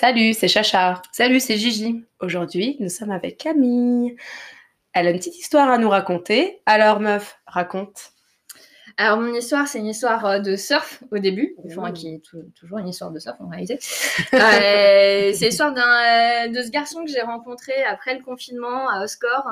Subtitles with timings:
[0.00, 1.02] Salut, c'est Chacha.
[1.10, 2.04] Salut, c'est Gigi.
[2.20, 4.14] Aujourd'hui, nous sommes avec Camille.
[4.92, 6.62] Elle a une petite histoire à nous raconter.
[6.66, 8.12] Alors, meuf, raconte.
[8.96, 12.22] Alors, mon histoire, c'est une histoire euh, de surf au début, enfin, qui est
[12.54, 13.80] toujours une histoire de surf en réalité.
[14.34, 19.48] Euh, c'est l'histoire d'un, de ce garçon que j'ai rencontré après le confinement à Oscorp.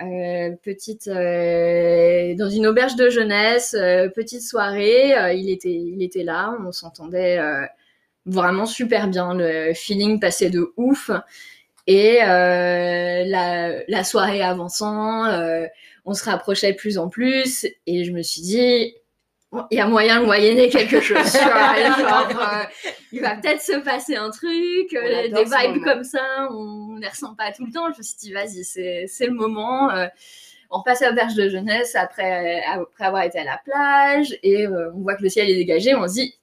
[0.00, 3.76] Euh, petite dans une auberge de jeunesse,
[4.14, 7.38] petite soirée, il était il était là, on s'entendait
[8.26, 11.10] vraiment super bien, le feeling passait de ouf
[11.86, 15.24] et la, la soirée avançant,
[16.04, 18.94] on se rapprochait de plus en plus et je me suis dit
[19.70, 21.36] il y a moyen de moyenner quelque chose.
[22.36, 22.64] Euh,
[23.12, 27.08] il va peut-être se passer un truc, euh, des vibes comme ça, on ne les
[27.08, 27.90] ressent pas tout le temps.
[27.92, 29.90] Je me suis dit, vas-y, c'est le moment.
[29.90, 30.06] Euh.
[30.70, 35.00] on repasse à l'auberge de jeunesse après, après avoir été à la plage et on
[35.00, 35.94] voit que le ciel est dégagé.
[35.94, 36.34] On se dit,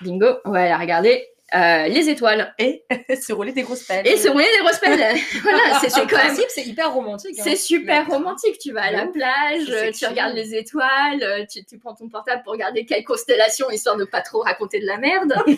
[0.00, 2.54] bingo, on va aller regarder euh, les étoiles.
[2.58, 2.84] Et
[3.20, 4.06] se rouler des grosses pelles.
[4.06, 5.16] Et se rouler des grosses pelles.
[5.42, 6.36] voilà, c'est quand même.
[6.48, 7.38] c'est hyper romantique.
[7.38, 7.42] Hein.
[7.44, 8.58] C'est super romantique.
[8.58, 12.52] Tu vas à la plage, tu regardes les étoiles, tu, tu, prends ton portable pour
[12.52, 15.34] regarder quelle constellation, histoire de pas trop raconter de la merde.
[15.46, 15.52] et,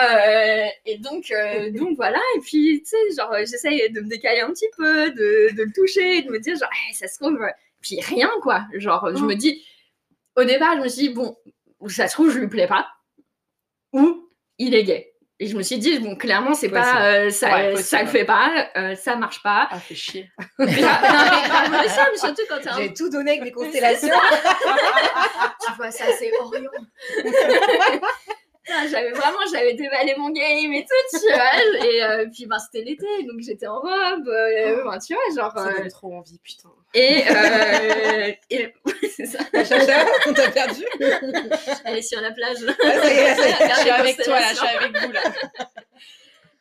[0.00, 2.20] euh, et donc, euh, donc voilà.
[2.36, 5.72] Et puis, tu sais, genre, j'essaye de me décaler un petit peu, de, de le
[5.72, 7.38] toucher, de me dire, genre, ça se trouve.
[7.80, 8.64] Puis rien, quoi.
[8.74, 9.26] Genre, je oh.
[9.26, 9.64] me dis,
[10.36, 11.36] au départ, je me suis dit, bon,
[11.88, 12.86] ça se trouve, je lui plais pas.
[13.92, 14.25] Ou
[14.58, 15.12] il est gay.
[15.38, 18.68] Et je me suis dit, bon, clairement, c'est pas, euh, ça, ça le fait pas,
[18.74, 19.68] euh, ça marche pas.
[19.70, 20.30] Ah, fait chier.
[20.58, 24.08] mais, ça, mais surtout quand J'ai tout donné avec mes constellations.
[25.66, 26.70] tu vois, ça, c'est Orion.
[28.66, 31.84] J'avais vraiment, j'avais déballé mon game et tout, tu vois.
[31.86, 34.98] Et euh, puis, ben, c'était l'été, donc j'étais en robe, euh, oh.
[35.04, 35.52] tu vois, genre.
[35.56, 36.70] Ça donne trop envie, putain.
[36.94, 38.74] Et, euh, et
[39.14, 39.38] c'est ça.
[39.52, 40.84] Chacha, on t'a perdu.
[41.84, 42.56] Elle est sur la plage.
[42.82, 45.20] Ah, je suis avec toi, là, je suis avec vous, là.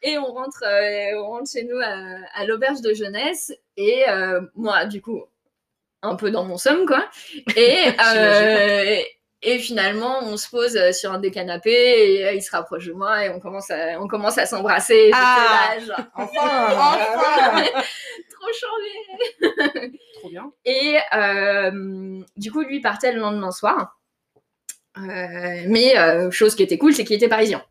[0.01, 0.63] Et on rentre,
[1.17, 3.51] on rentre chez nous à, à l'auberge de jeunesse.
[3.77, 4.03] Et
[4.55, 5.23] moi, du coup,
[6.05, 7.09] un peu dans mon somme, quoi.
[7.55, 7.91] Et,
[9.45, 12.87] et finalement, on se pose euh, sur un des canapés et euh, il se rapproche
[12.87, 15.11] de moi et on commence à, on commence à s'embrasser.
[15.13, 15.75] Ah,
[16.15, 16.31] enfin,
[16.73, 17.63] enfin
[18.31, 19.71] Trop changé
[20.15, 20.51] Trop bien.
[20.65, 23.99] Et euh, du coup, lui partait le lendemain soir.
[24.97, 25.93] mais
[26.31, 27.63] chose qui était cool, c'est qu'il était parisien.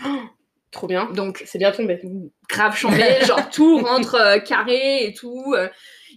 [0.70, 1.10] trop bien.
[1.12, 2.00] Donc, c'est bien tombé.
[2.48, 5.54] Grave chambé, genre tout rentre carré et tout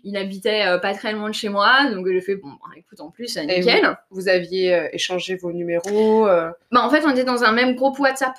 [0.04, 3.00] il habitait euh, pas très loin de chez moi, donc j'ai fait bon, bah, écoute,
[3.00, 3.98] en plus, c'est nickel.
[4.10, 7.76] Vous, aviez euh, échangé vos numéros euh Bah, en fait, on était dans un même
[7.76, 8.34] groupe WhatsApp.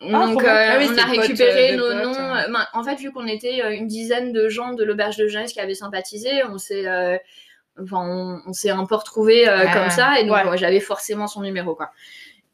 [0.00, 2.12] Ah, donc, ah on a récupéré nos noms.
[2.12, 5.60] Bah, en fait, vu qu'on était une dizaine de gens de l'auberge de jeunesse qui
[5.60, 6.86] avaient sympathisé, on s'est,
[7.80, 11.74] enfin, on, s'est un peu retrouvés ah, comme ça, et donc j'avais forcément son numéro,
[11.74, 11.90] quoi.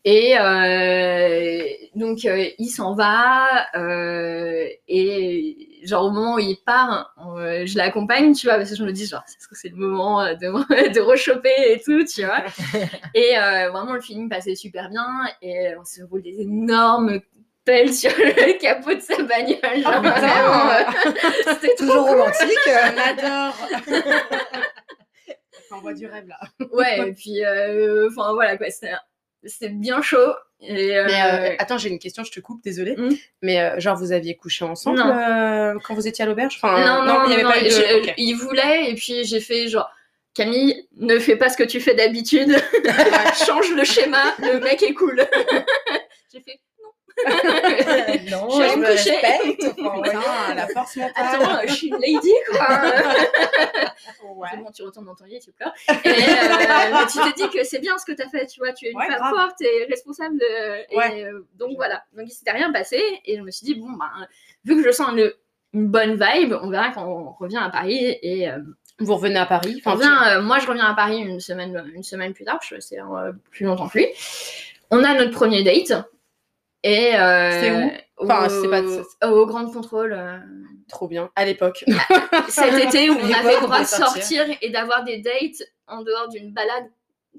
[0.05, 1.63] Et euh,
[1.95, 8.33] donc euh, il s'en va euh, et genre au moment où il part, je l'accompagne,
[8.33, 11.01] tu vois, parce que je me dis genre est-ce que c'est le moment de, de
[11.01, 12.45] rechoper et tout, tu vois.
[13.15, 13.35] et
[13.71, 15.07] vraiment le film passait super bien
[15.43, 17.21] et on se roule des énormes
[17.67, 19.83] pelles sur le capot de sa bagnole.
[19.83, 22.59] Genre, oh, C'était toujours romantique.
[22.67, 23.69] On adore.
[25.73, 26.41] on voit du rêve là.
[26.73, 27.43] ouais, et puis
[28.09, 28.95] enfin voilà quoi, c'était
[29.45, 30.35] c'était bien chaud.
[30.61, 32.95] Et euh, Mais euh, attends, j'ai une question, je te coupe, désolée.
[32.97, 33.15] Hmm.
[33.43, 35.01] Mais euh, genre, vous aviez couché ensemble
[35.83, 36.59] quand vous étiez à l'auberge?
[36.63, 38.13] Enfin, Non, non, il y avait pas de...
[38.19, 39.91] Il voulait, et puis j'ai fait genre.
[40.33, 42.51] Camille, ne fais pas ce que tu fais d'habitude.
[43.47, 45.27] Change le schéma, le mec est cool.
[46.33, 46.61] j'ai fait
[48.31, 49.65] non, je, je me respecte.
[49.81, 51.13] Enfin, la force mentale.
[51.17, 52.67] Attends, je suis une lady, quoi.
[54.37, 54.49] ouais.
[54.57, 55.73] bon, tu retournes dans ton lit et tu pleures.
[55.89, 58.73] Et euh, tu te dis que c'est bien ce que tu as fait, tu vois.
[58.73, 60.39] Tu es une femme forte et responsable.
[60.39, 61.17] De...
[61.17, 62.05] Et, euh, donc voilà.
[62.17, 63.03] Donc il s'était rien passé.
[63.25, 64.11] Et je me suis dit, bon, bah,
[64.65, 65.33] vu que je sens une,
[65.75, 68.19] une bonne vibe, on verra quand on revient à Paris.
[68.23, 68.49] Et.
[68.49, 68.59] Euh,
[69.03, 72.35] vous revenez à Paris enfin, revient, Moi, je reviens à Paris une semaine, une semaine
[72.35, 72.59] plus tard.
[72.63, 72.97] Je suis
[73.51, 74.07] plus longtemps que lui.
[74.91, 76.05] On a notre premier date.
[76.83, 77.91] Et euh, c'est où
[78.23, 80.13] Enfin, pas au Grand Contrôle.
[80.13, 80.39] Euh.
[80.89, 81.31] Trop bien.
[81.37, 81.85] À l'époque.
[82.49, 86.29] Cet été où on avait le droit de sortir et d'avoir des dates en dehors
[86.29, 86.91] d'une balade.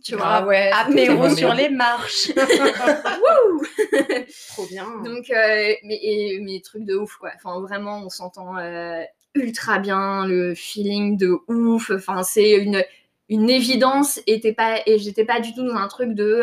[0.03, 0.25] Tu vois.
[0.25, 0.71] Ah ouais.
[0.73, 2.31] Apéro sur les marches.
[4.49, 4.85] Trop bien.
[5.03, 7.31] Donc, euh, mais, et, mais trucs de ouf, quoi.
[7.35, 9.01] Enfin, vraiment, on s'entend euh,
[9.35, 11.91] ultra bien, le feeling de ouf.
[11.91, 12.83] Enfin, c'est une,
[13.29, 16.41] une évidence et, pas, et j'étais pas du tout dans un truc de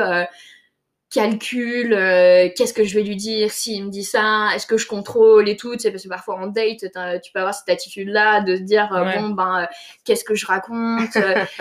[1.11, 4.87] calcul, euh, qu'est-ce que je vais lui dire s'il me dit ça, est-ce que je
[4.87, 8.43] contrôle et tout, tu sais, parce que parfois en date, tu peux avoir cette attitude-là
[8.43, 9.67] de se dire, euh, bon, ben, euh,
[10.05, 11.17] qu'est-ce que je raconte,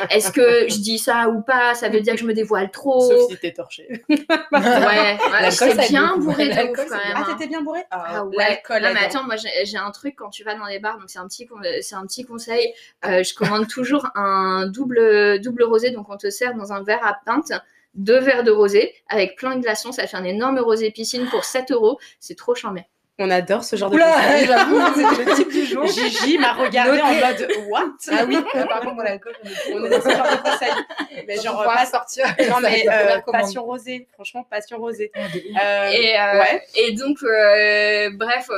[0.10, 3.10] est-ce que je dis ça ou pas, ça veut dire que je me dévoile trop.
[3.10, 4.04] Sauf si t'es torché.
[4.10, 4.18] ouais,
[4.52, 5.18] ouais
[5.50, 7.14] j'étais bien bourré de ouf quand même.
[7.16, 7.34] Ah, hein.
[7.34, 8.62] t'étais bien bourré Ah, ah ouais.
[8.70, 11.20] Non, mais attends, moi j'ai un truc quand tu vas dans les bars, donc c'est
[11.20, 11.48] un petit,
[11.82, 12.74] c'est un petit conseil,
[13.04, 17.18] je commande toujours un double, double rosé, donc on te sert dans un verre à
[17.26, 17.54] pinte
[17.98, 19.92] deux verres de rosé avec plein de glaçons.
[19.92, 22.00] Ça fait un énorme rosé piscine pour 7 euros.
[22.20, 22.88] C'est trop charmé.
[23.20, 24.46] On adore ce genre de conseils.
[24.48, 25.88] j'avoue, c'est le type du jour.
[25.88, 27.94] Gigi m'a regardé en mode What?
[28.12, 29.34] Ah oui, par contre, mon alcool,
[29.74, 31.26] on est dans ce genre de conseils.
[31.28, 32.28] Mais genre, pas sortir.
[32.48, 35.12] Non, mais euh, passion rosée, franchement, passion rosée.
[35.16, 36.64] Euh, et, euh, ouais.
[36.76, 38.50] et donc, euh, bref,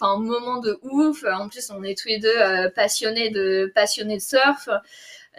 [0.00, 1.24] enfin, moment de ouf.
[1.24, 4.68] En plus, on est tous les deux passionnés, de, passionnés de surf.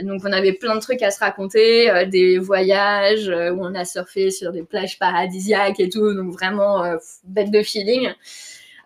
[0.02, 3.76] Donc on avait plein de trucs à se raconter, euh, des voyages euh, où on
[3.76, 8.10] a surfé sur des plages paradisiaques et tout, donc vraiment euh, bête de feeling.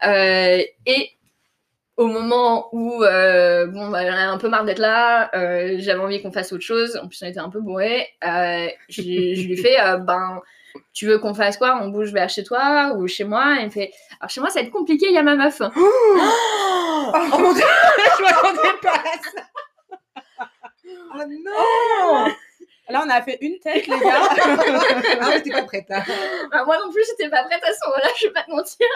[0.06, 1.10] et
[1.96, 5.30] au moment où bon bah, j'en avais un peu marre d'être là,
[5.78, 7.00] j'avais envie qu'on fasse autre chose.
[7.02, 8.08] En plus on était un peu bourré.
[8.90, 10.42] je, lui fais ben
[10.92, 11.80] tu veux qu'on fasse quoi?
[11.84, 14.60] On bouge vers chez toi ou chez moi il me fait alors chez moi ça
[14.60, 15.62] va être compliqué, il y a ma meuf.
[15.62, 17.64] Oh, oh mon dieu,
[18.18, 19.53] je m'attendais pas à ça.
[21.14, 22.34] Oh non
[22.90, 24.30] Là, on a fait une tête, les gars.
[25.22, 25.86] ah t'es pas prête.
[25.90, 26.04] Hein.
[26.52, 28.88] Ah, moi non plus, j'étais pas prête à ce moment-là, je vais pas te mentir.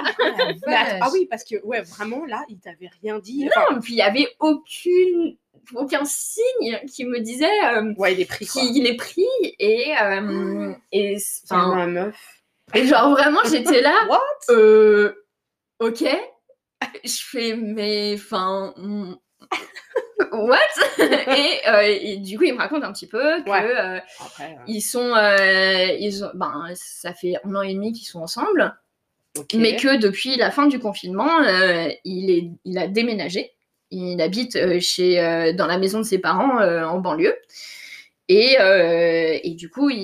[0.67, 3.45] Ah, ah, oui, parce que, ouais, vraiment, là, il t'avait rien dit.
[3.45, 5.37] Non, puis il y avait aucune
[5.75, 9.25] aucun signe qui me disait euh, ouais il est pris qu'il est pris
[9.59, 12.15] et euh, et enfin meuf
[12.73, 14.19] et genre vraiment j'étais là What?
[14.55, 15.25] euh,
[15.79, 16.05] ok
[17.03, 18.73] je fais mais enfin
[20.31, 20.57] what?
[21.67, 23.99] Euh, et, du coup il me raconte un petit peu que euh,
[24.67, 28.73] ils sont euh, ils ont, ben ça fait un an et demi qu'ils sont ensemble.
[29.53, 31.41] Mais que depuis la fin du confinement
[32.05, 33.51] il est il a déménagé.
[33.91, 37.35] Il habite chez dans la maison de ses parents en banlieue.
[38.29, 38.57] Et,
[39.43, 39.97] et du coup il,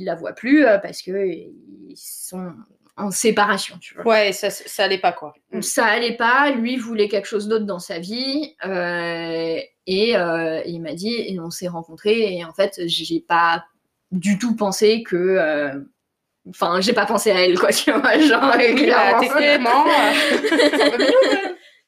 [0.00, 2.52] il, la voit plus parce que ils sont
[2.96, 4.06] en séparation, tu vois.
[4.06, 5.34] Ouais, ça, ça allait pas, quoi.
[5.60, 10.80] Ça allait pas, lui voulait quelque chose d'autre dans sa vie, euh, et, euh, il
[10.80, 13.64] m'a dit, et on s'est rencontrés, et en fait, j'ai pas
[14.10, 15.16] du tout pensé que...
[15.16, 15.78] Euh,
[16.48, 19.84] enfin, j'ai pas pensé à elle, quoi, tu vois, genre, clairement.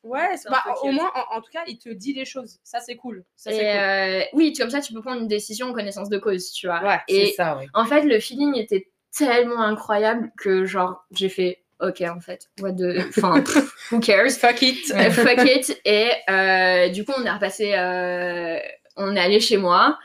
[0.04, 2.60] Ouais, bah, au moins, en, tout cas, il te dit les choses.
[2.62, 3.24] Ça, c'est cool.
[3.36, 4.38] Ça, cool.
[4.38, 6.82] oui, comme ça, tu peux prendre une décision en connaissance de cause, tu vois.
[6.82, 7.66] Ouais, c'est ça, oui.
[7.74, 12.72] En fait, le feeling était tellement incroyable que genre j'ai fait ok en fait what
[12.72, 13.42] the enfin
[13.90, 14.30] who cares?
[14.40, 14.92] Fuck it.
[15.12, 15.80] Fuck it.
[15.84, 18.58] Et euh, du coup on est repassé euh,
[18.96, 19.98] on est allé chez moi.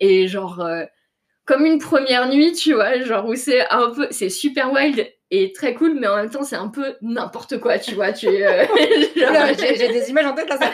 [0.00, 0.84] Et genre euh,
[1.44, 5.52] comme une première nuit tu vois genre où c'est un peu c'est super wild et
[5.52, 9.88] très cool mais en même temps c'est un peu n'importe quoi tu vois tu j'ai
[9.88, 10.70] des images en tête là ça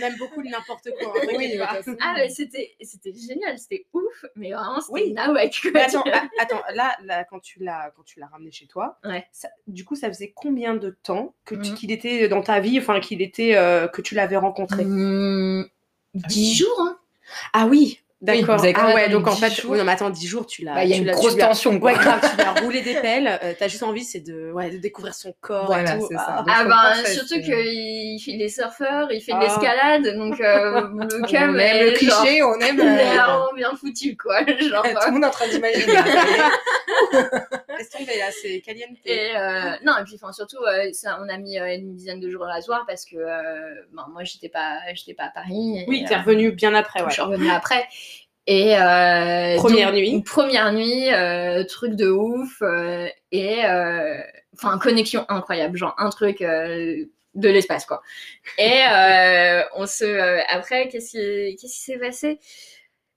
[0.00, 1.14] on aime beaucoup le n'importe quoi.
[1.16, 5.12] Hein, ah, mais c'était, c'était génial, c'était ouf, mais vraiment, c'était oui.
[5.12, 5.60] nawak.
[5.74, 6.04] attends,
[6.38, 8.98] attends là, là, quand tu l'as, quand tu l'as ramené chez toi,
[9.66, 11.74] du coup, ça faisait combien de temps que mmh.
[11.74, 14.84] qu'il était dans ta vie, enfin, qu'il était, euh, que tu l'avais rencontré?
[14.84, 15.68] Mmh,
[16.14, 16.98] Dix jours, hein.
[17.52, 18.62] Ah oui, D'accord.
[18.74, 20.74] ah ouais, donc en fait, non mais attends, 10 jours, tu l'as.
[20.74, 21.80] Bah, il y a une grosse tension.
[21.80, 23.38] Ouais, grave, tu l'as roulé des pelles.
[23.42, 25.66] Euh, T'as juste envie, c'est de, ouais, de découvrir son corps.
[25.66, 26.26] Voilà, c'est ça.
[26.28, 29.44] Ah, ah bah, surtout qu'il fait des surfeurs, il fait de ah.
[29.44, 31.54] l'escalade, donc euh, le cam.
[31.54, 32.80] On aime le cliché, on aime.
[33.10, 34.40] Euh, bien foutu, quoi.
[34.60, 35.92] Genre, Tout le monde est en train d'imaginer.
[37.78, 38.90] Laisse tomber là, c'est caliente.
[39.04, 42.20] Et euh, non, et puis enfin surtout, euh, ça, on a mis euh, une dizaine
[42.20, 45.84] de jours à soir parce que ben, moi j'étais pas, j'étais pas à Paris.
[45.88, 47.08] oui, t'es revenu bien après, ouais.
[47.08, 47.88] Je suis revenue après.
[48.46, 50.22] Et euh, première nuit.
[50.22, 53.60] Première nuit, euh, truc de ouf euh, et
[54.54, 58.02] enfin connexion incroyable, genre un truc de l'espace quoi.
[58.58, 58.82] Et
[59.76, 62.40] on se après qu'est-ce qui qu'est-ce qui s'est passé?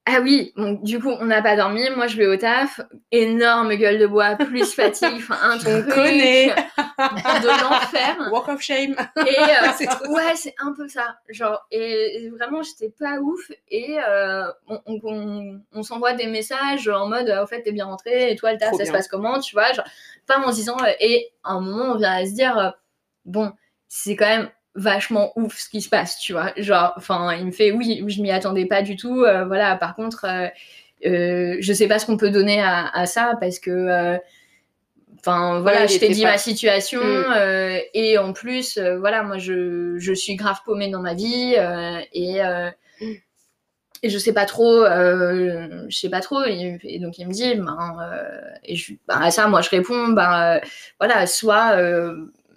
[0.06, 1.82] Ah oui, donc du coup, on n'a pas dormi.
[1.96, 2.82] Moi, je vais au taf.
[3.12, 8.30] Énorme gueule de bois, plus fatigue, enfin un truc de l'enfer.
[8.30, 8.96] Walk of shame.
[9.16, 11.16] Et euh, ouais, c'est un peu ça.
[11.30, 13.50] Genre, et, vraiment, j'étais pas ouf.
[13.70, 18.32] Et euh, on, on, s'envoie des messages en mode, au fait, t'es bien rentré.
[18.32, 19.88] Et toi, le taf, ça se passe comment, tu vois Genre,
[20.28, 20.78] pas en se disant.
[20.84, 22.74] Euh, et à un moment, on vient à se dire,
[23.24, 23.54] bon,
[23.88, 26.52] c'est quand même vachement ouf ce qui se passe, tu vois.
[26.58, 29.24] Genre, enfin, il me fait oui, je m'y attendais pas du tout.
[29.24, 30.48] Euh, voilà, par contre, euh,
[31.06, 34.18] euh, je sais pas ce qu'on peut donner à, ça parce que,
[35.20, 37.82] enfin, voilà, je t'ai dit ma situation mm.
[37.94, 41.56] et en plus, voilà, moi, je, je suis grave paumée dans ma vie
[42.14, 42.42] et
[44.06, 46.44] et je sais pas trop, je sais pas trop.
[46.44, 47.98] Et, donc il me dit, ben,
[48.64, 50.62] et je, ben, à ça, moi je réponds, ben
[51.00, 51.78] voilà, soit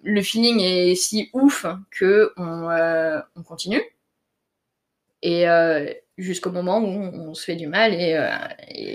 [0.07, 2.69] le feeling est si ouf que on,
[3.37, 3.83] on continue.
[5.23, 5.47] Et,
[6.19, 8.29] jusqu'au moment où on, se fait du mal et, euh,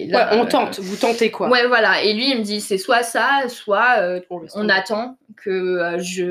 [0.08, 2.01] là, on tente, vous tentez quoi Ouais, voilà.
[2.03, 4.20] Et lui, il me dit c'est soit ça, soit euh,
[4.56, 6.25] on attend que euh, je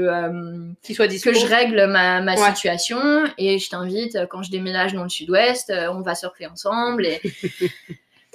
[0.93, 2.99] soit que je règle ma, ma situation
[3.39, 7.21] et je t'invite quand je déménage dans le Sud-Ouest, on va surfer ensemble et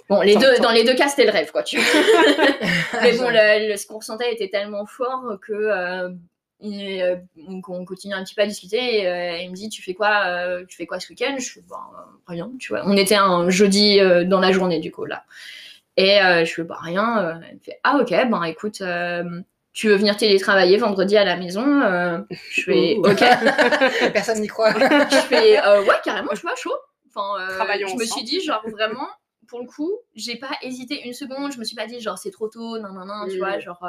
[0.07, 1.63] Bon, les deux, dans les deux cas, c'était le rêve, quoi.
[1.63, 1.79] Tu
[3.01, 6.15] Mais bon, le, ce qu'on ressentait était tellement fort que
[6.73, 9.69] et, euh, donc on continue un petit peu à discuter et euh, il me dit
[9.69, 11.35] tu fais quoi euh, tu fais quoi ce week-end?
[11.37, 11.77] Je fais bah,
[12.27, 12.83] rien tu vois.
[12.85, 15.23] On était un jeudi dans la journée du coup là.
[15.97, 18.81] Et je fais bah rien elle me fait ah ok ben écoute
[19.73, 21.65] tu veux venir télétravailler vendredi à la maison
[22.49, 23.19] je fais ok.
[24.13, 24.73] Personne n'y croit.
[25.11, 26.75] Je fais ouais carrément tu vois chaud.
[27.07, 27.39] Enfin
[27.79, 29.07] je me suis dit genre vraiment
[29.47, 31.53] pour le coup j'ai pas hésité une seconde.
[31.53, 33.79] Je me suis pas dit genre c'est trop tôt non non non tu vois genre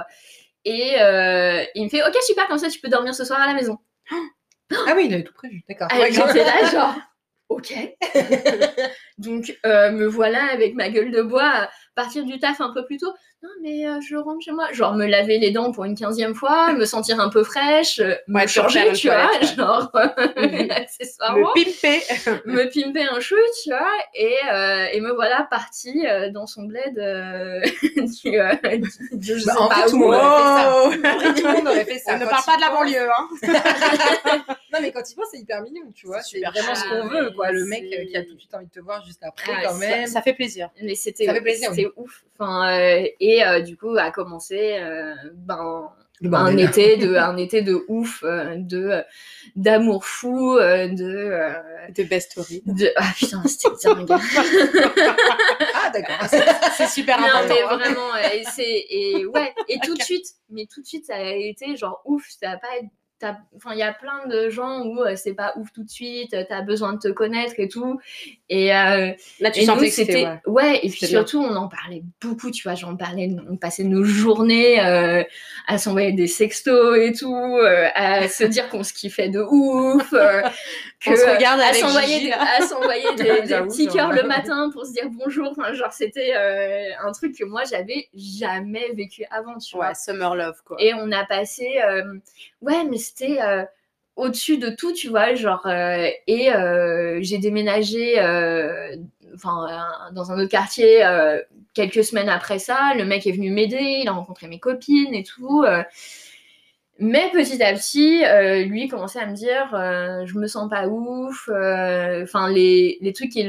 [0.66, 3.46] et euh, il me fait Ok, super, comme ça tu peux dormir ce soir à
[3.46, 3.78] la maison.
[4.10, 5.86] Ah oui, il avait tout prévu, d'accord.
[5.90, 6.94] Ah, j'étais là, genre,
[7.48, 7.72] ok.
[9.18, 12.84] Donc, euh, me voilà avec ma gueule de bois à partir du taf un peu
[12.84, 13.12] plus tôt
[13.46, 14.72] non mais euh, je rentre chez moi.
[14.72, 18.14] Genre me laver les dents pour une quinzième fois me sentir un peu fraîche euh,
[18.26, 21.50] me changer tu vois genre accessoirement.
[21.54, 22.40] Me pimper.
[22.46, 26.94] Me pimper un chou tu vois et, euh, et me voilà partie dans son bled
[26.94, 27.00] du,
[28.24, 32.14] je bah, sais en pas fait, tout, où, oh tout le monde aurait fait ça.
[32.14, 33.28] On ne parle pas de la banlieue hein.
[34.72, 37.30] Non mais quand il pense c'est hyper mignon tu vois c'est vraiment ce qu'on veut
[37.36, 37.52] quoi.
[37.52, 39.74] le mec qui a tout de suite envie de te voir juste après ah, quand
[39.74, 40.06] même.
[40.06, 40.70] ça, fait plaisir.
[40.82, 42.24] Mais c'était c'était ouf.
[42.38, 42.68] Enfin
[43.20, 45.90] et euh, du coup a commencé euh, ben,
[46.32, 49.02] un été de un été de ouf euh, de
[49.54, 51.30] d'amour fou de
[51.94, 54.08] de best de ah putain c'était dingue.
[55.78, 56.28] Ah d'accord.
[56.76, 60.66] C'est super non, important mais vraiment et c'est et ouais et tout de suite mais
[60.66, 62.68] tout de suite ça a été genre ouf ça a pas
[63.22, 66.62] il y a plein de gens où c'est pas ouf tout de suite tu as
[66.62, 67.98] besoin de te connaître et tout
[68.48, 70.80] et euh, là tu sentais que c'était ouais.
[70.82, 74.84] et puis surtout on en parlait beaucoup tu vois j'en parlais on passait nos journées
[74.84, 75.24] euh,
[75.66, 80.12] à s'envoyer des sextos et tout euh, à se dire qu'on se kiffait de ouf
[81.00, 85.48] que, on se regarde à s'envoyer des, petits cœurs le matin pour se dire bonjour
[85.50, 90.34] enfin genre c'était un truc que moi j'avais jamais vécu avant tu ouais, vois summer
[90.34, 91.78] love quoi et on a passé
[92.62, 93.64] ouais mais c'était euh,
[94.16, 98.18] au-dessus de tout, tu vois, genre, euh, et euh, j'ai déménagé
[99.34, 99.66] enfin,
[100.12, 101.04] dans un autre quartier
[101.74, 102.94] quelques semaines après ça.
[102.96, 105.64] Le mec est venu m'aider, il a rencontré mes copines et tout.
[106.98, 108.24] Mais petit à petit,
[108.68, 109.68] lui commençait à me dire,
[110.26, 111.48] je me sens pas ouf.
[111.48, 113.44] Enfin, les, les, trucs qui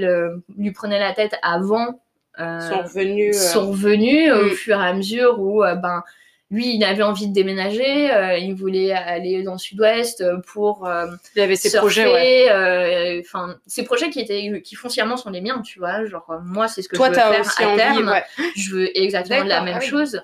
[0.58, 2.01] lui prenaient la tête avant
[2.38, 4.51] sont revenus, sont revenus au mm.
[4.51, 6.04] fur et à mesure où, ben,
[6.50, 11.08] lui, il avait envie de déménager, euh, il voulait aller dans le sud-ouest pour euh,
[11.36, 15.62] il avait ses projets, euh, enfin ses projets qui étaient qui foncièrement sont les miens,
[15.62, 18.13] tu vois, genre moi c'est ce que je veux faire à terme,
[18.56, 20.22] je veux exactement la même ah chose.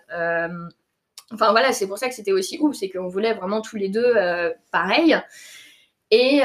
[1.34, 3.90] Enfin voilà, c'est pour ça que c'était aussi ouf, c'est qu'on voulait vraiment tous les
[3.90, 4.14] deux
[4.72, 5.18] pareil.
[6.12, 6.42] Et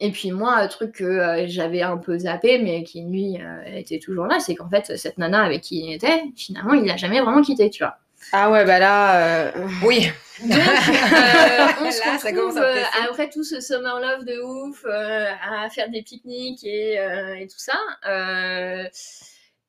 [0.00, 4.26] et puis moi, un truc que j'avais un peu zappé, mais qui lui était toujours
[4.26, 7.42] là, c'est qu'en fait, cette nana avec qui il était, finalement, il l'a jamais vraiment
[7.42, 7.98] quitté, tu vois.
[8.32, 10.10] Ah ouais, bah là, euh, oui.
[10.42, 10.56] Donc, euh,
[11.80, 16.64] on se retrouve euh, après tout ce summer love de ouf, à faire des pique-niques
[16.64, 16.94] et,
[17.40, 17.78] et, tout ça.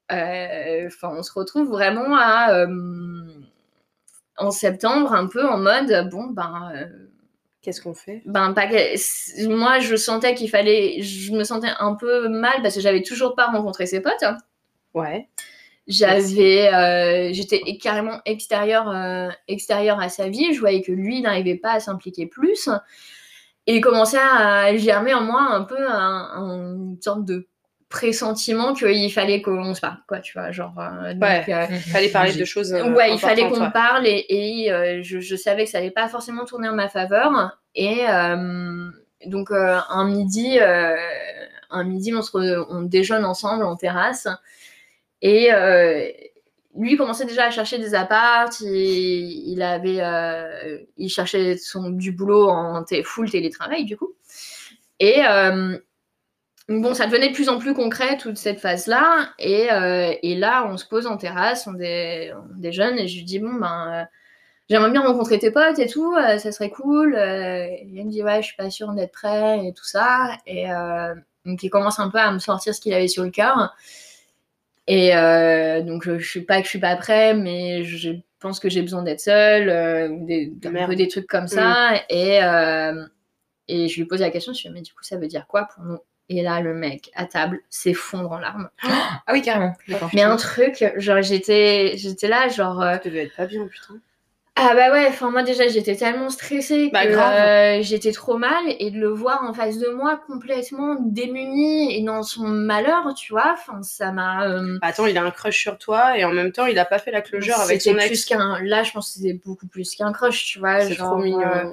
[0.10, 2.66] Enfin, on se retrouve vraiment à
[4.40, 6.72] en septembre, un peu en mode bon ben.
[7.62, 8.22] Qu'est-ce qu'on fait?
[8.26, 8.68] Ben pas.
[9.48, 11.02] Moi, je sentais qu'il fallait.
[11.02, 14.24] Je me sentais un peu mal parce que j'avais toujours pas rencontré ses potes.
[14.94, 15.28] Ouais.
[15.90, 20.54] J'avais, euh, j'étais carrément extérieur, euh, extérieur à sa vie.
[20.54, 22.70] Je voyais que lui n'arrivait pas à s'impliquer plus.
[23.66, 27.49] Et il commençait à germer en moi un peu un, une sorte de
[27.90, 30.74] pressentiment qu'il fallait qu'on se parle, quoi, tu vois, genre.
[30.78, 32.72] Euh, ouais, il fallait parler de choses.
[32.72, 36.46] ouais, il fallait qu'on parle et, et je, je, savais que ça allait pas forcément
[36.46, 37.58] tourner en ma faveur.
[37.76, 38.02] Et
[39.26, 44.28] donc un midi, un midi, on, se on déjeune ensemble en terrasse.
[45.22, 46.08] Et euh,
[46.76, 48.50] lui commençait déjà à chercher des apparts.
[48.62, 54.14] Il, avait, euh, il cherchait son, du boulot en full télétravail du coup.
[55.00, 55.78] Et euh,
[56.70, 59.30] bon, ça devenait de plus en plus concret toute cette phase-là.
[59.40, 59.68] Et,
[60.24, 63.40] et, là, on se pose en terrasse, on est, des jeunes, et je lui dis
[63.40, 64.08] bon ben
[64.70, 67.14] j'aimerais bien rencontrer tes potes et tout, ça serait cool.
[67.14, 70.38] il me dit ouais, je suis pas sûre d'être prêt et tout ça.
[70.46, 70.68] Et,
[71.46, 73.76] donc il commence un peu à me sortir ce qu'il avait sur le cœur.
[74.88, 78.70] Et euh, donc je suis pas que je suis pas prêt, mais je pense que
[78.70, 81.92] j'ai besoin d'être seule, euh, des, un peu des trucs comme ça.
[81.92, 81.98] Mm.
[82.10, 83.06] Et, euh,
[83.68, 85.46] et je lui pose la question, je lui dis mais du coup ça veut dire
[85.48, 86.00] quoi pour nous?
[86.30, 88.70] Et là le mec à table s'effondre en larmes.
[88.84, 89.74] ah oui carrément.
[90.14, 92.84] Mais un truc, genre j'étais j'étais là genre.
[93.02, 94.00] Tu devais être pas bien putain.
[94.62, 98.62] Ah bah ouais, enfin moi déjà j'étais tellement stressée bah, que euh, j'étais trop mal
[98.68, 103.32] et de le voir en face de moi complètement démuni et dans son malheur, tu
[103.32, 104.50] vois, enfin ça m'a.
[104.50, 106.84] Euh, bah, attends, il a un crush sur toi et en même temps il a
[106.84, 108.08] pas fait la closure avec son ex.
[108.08, 108.62] plus qu'un.
[108.62, 110.82] Là, je pense que c'était beaucoup plus qu'un crush, tu vois.
[110.82, 111.42] C'est trop mignon.
[111.42, 111.72] Euh,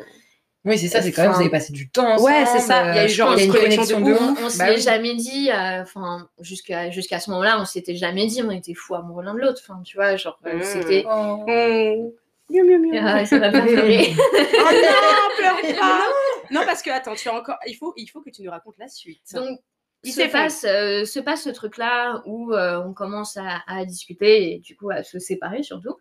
[0.67, 2.31] oui, c'est ça, c'est quand même, vous avez passé du temps ensemble.
[2.31, 2.91] Ouais, c'est ça.
[2.91, 6.29] Il y a eu genre une connexion de On, on s'est bah jamais dit, enfin,
[6.41, 9.63] jusqu'à jusqu'à ce moment-là, on s'était jamais dit, on était fous amoureux l'un de l'autre.
[9.63, 10.63] Enfin, tu vois, genre, mmh.
[10.63, 11.05] c'était.
[11.09, 11.45] Oh.
[11.47, 12.11] Mmh.
[12.49, 13.01] Mieux, mieux, mieux.
[13.01, 14.13] Ah, ça va pas pleurer.
[14.19, 16.03] oh non, pleure pas.
[16.51, 17.59] Non, parce que attends, tu as encore.
[17.67, 19.21] Il faut, il faut que tu nous racontes la suite.
[19.35, 19.59] Donc,
[20.05, 24.53] il se passe, euh, se passe ce truc-là où euh, on commence à, à, discuter
[24.53, 25.97] et du coup à se séparer surtout.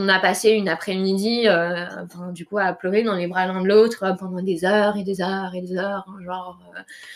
[0.00, 3.62] On a passé une après-midi, euh, enfin, du coup, à pleurer dans les bras l'un
[3.62, 6.58] de l'autre pendant des heures et des heures et des heures, hein, genre.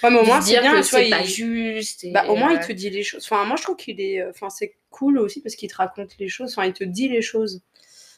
[0.03, 2.07] Ouais, mais au moins c'est bien, c'est pas juste.
[2.13, 3.25] bah, au moins il te dit les choses.
[3.25, 6.29] Enfin, moi je trouve qu'il est, enfin, c'est cool aussi parce qu'il te raconte les
[6.29, 6.53] choses.
[6.57, 7.63] Enfin, il te dit les choses.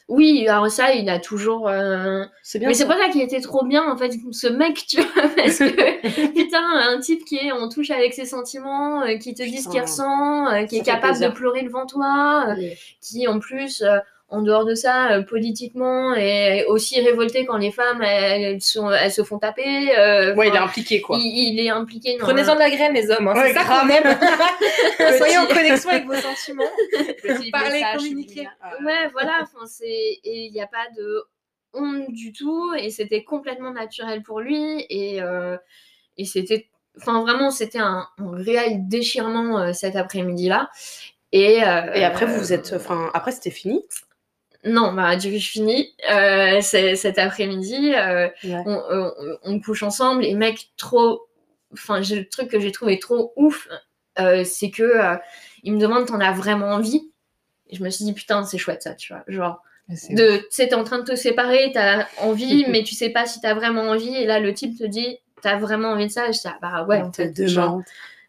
[0.07, 1.67] Oui, alors ça, il a toujours.
[1.67, 2.67] Euh, c'est bien.
[2.67, 5.57] Mais c'est pas ça qu'il était trop bien, en fait, ce mec, tu vois, parce
[5.57, 9.57] que putain, un type qui est en touche avec ses sentiments, euh, qui te dit
[9.57, 12.55] ce qu'il ressent, euh, qui est capable de pleurer devant toi,
[13.01, 13.83] qui en plus
[14.29, 19.11] en dehors de ça, euh, politiquement, et aussi révolté quand les femmes elles, sont, elles
[19.11, 19.97] se font taper.
[19.97, 21.17] Euh, ouais, il est impliqué quoi.
[21.19, 22.17] Il, est impliqué.
[22.19, 23.27] Prenez-en de la graine les hommes.
[23.27, 24.17] Hein, c'est ça qu'on aime.
[25.17, 26.63] Soyez en connexion avec vos sentiments.
[27.51, 28.47] Parlez, communiquez.
[28.83, 29.41] Ouais, voilà.
[29.43, 31.23] Enfin, c'est et il n'y a pas de
[31.75, 35.57] honte du tout et c'était complètement naturel pour lui et euh,
[36.17, 40.69] et c'était enfin vraiment c'était un, un, réel déchirement euh, cet après-midi là
[41.31, 43.83] et, euh, et après vous vous êtes enfin après c'était fini?
[44.65, 45.93] Non, bah, du coup, je finis.
[46.11, 48.27] Euh, cet après-midi, euh,
[49.43, 51.27] on, couche ensemble et mec, trop.
[51.73, 53.67] Enfin, le truc que j'ai trouvé trop ouf,
[54.19, 55.17] euh, c'est que
[55.63, 57.11] il me demande t'en as vraiment envie?
[57.69, 59.23] Et je me suis dit putain, c'est chouette ça, tu vois.
[59.27, 63.09] Genre, de, tu sais, t'es en train de te séparer, t'as envie, mais tu sais
[63.09, 64.15] pas si t'as vraiment envie.
[64.15, 66.27] Et là, le type te dit t'as vraiment envie de ça?
[66.27, 67.81] Et je dis ah, bah ouais, en fait, genre,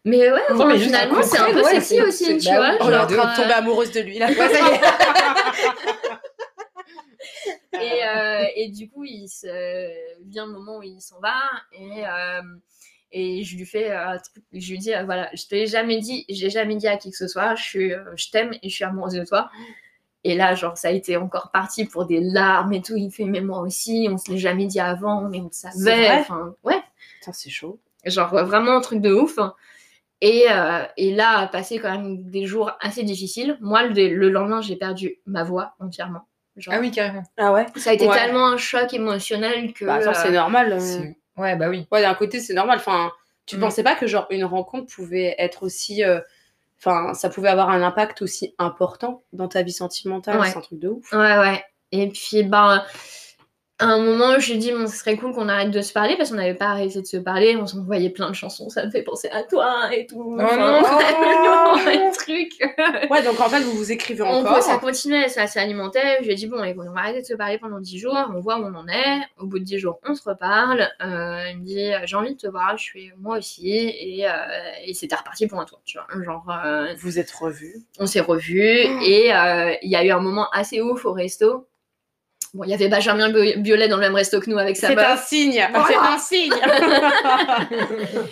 [0.07, 2.77] mais ouais, finalement, c'est un peu sexy aussi, tu vois.
[2.79, 4.27] On est en train de tomber amoureuse de lui, là.
[7.81, 9.47] et, euh, et, du coup, il se...
[10.25, 11.35] vient le moment où il s'en va
[11.71, 12.41] et, euh,
[13.11, 16.25] et je lui fais un truc, je lui dis euh, voilà, je t'ai jamais dit,
[16.29, 18.83] j'ai jamais dit à qui que ce soit, je suis, je t'aime et je suis
[18.83, 19.49] amoureuse de toi.
[20.23, 22.97] Et là, genre, ça a été encore parti pour des larmes et tout.
[22.97, 26.19] Il fait, mais moi aussi, on se l'est jamais dit avant, mais on savait.
[26.19, 26.81] Enfin, ouais.
[27.31, 27.79] c'est chaud.
[28.03, 29.39] Genre, vraiment un truc de ouf.
[30.21, 33.57] Et, euh, et, là, a passé quand même des jours assez difficiles.
[33.61, 36.26] Moi, le, le lendemain, j'ai perdu ma voix entièrement.
[36.67, 37.23] Ah oui, carrément.
[37.37, 39.85] Ah ouais Ça a été tellement un choc émotionnel que.
[39.85, 40.73] Bah, c'est euh, normal.
[40.73, 41.41] Euh.
[41.41, 41.87] Ouais, bah oui.
[41.91, 42.77] Ouais, d'un côté, c'est normal.
[42.79, 43.11] Enfin,
[43.45, 43.59] tu mm.
[43.59, 46.03] pensais pas que, genre, une rencontre pouvait être aussi.
[46.79, 50.39] Enfin, ça pouvait avoir un impact aussi important dans ta vie sentimentale?
[50.45, 51.11] C'est un truc de ouf.
[51.11, 51.63] Ouais, ouais.
[51.91, 52.83] Et puis, ben
[53.79, 56.31] à un moment, j'ai dit, bon, ce serait cool qu'on arrête de se parler parce
[56.31, 57.55] qu'on n'avait pas arrêté de se parler.
[57.57, 60.35] On s'envoyait plein de chansons, ça me fait penser à toi et tout.
[60.35, 62.53] Oh enfin, non, truc.
[63.11, 64.63] ouais, donc en fait, vous vous écrivez encore.
[64.63, 66.17] ça continuait, ça s'alimentait.
[66.21, 68.39] Je lui ai dit, bon, on va arrêter de se parler pendant 10 jours, on
[68.39, 69.19] voit où on en est.
[69.37, 70.89] Au bout de 10 jours, on se reparle.
[71.03, 73.69] Euh, il me dit, j'ai envie de te voir, je suis moi aussi.
[73.69, 74.31] Et, euh,
[74.85, 76.23] et c'était reparti pour un tour, tu vois.
[76.23, 76.49] Genre.
[76.65, 77.75] Euh, vous êtes revus.
[77.99, 78.87] On s'est revus.
[78.87, 78.99] Oh.
[79.03, 79.27] Et
[79.83, 81.67] il y a eu un moment assez ouf au resto
[82.57, 84.97] Bon, il y avait Benjamin Biolay dans le même resto que nous avec sa C'est
[84.97, 85.63] un signe.
[85.87, 86.51] C'est un signe.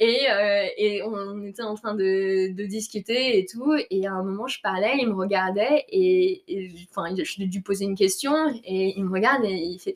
[0.00, 3.76] et, euh, et, on était en train de, de, discuter et tout.
[3.90, 6.42] Et à un moment, je parlais, il me regardait et,
[6.90, 9.94] enfin, je lui ai dû poser une question et il me regarde et il fait.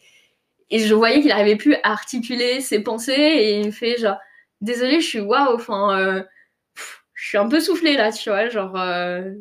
[0.71, 4.19] Et je voyais qu'il n'arrivait plus à articuler ses pensées et il fait genre,
[4.61, 6.23] désolé, je suis waouh, enfin, euh,
[7.15, 9.33] je suis un peu soufflée là, tu vois, genre, euh,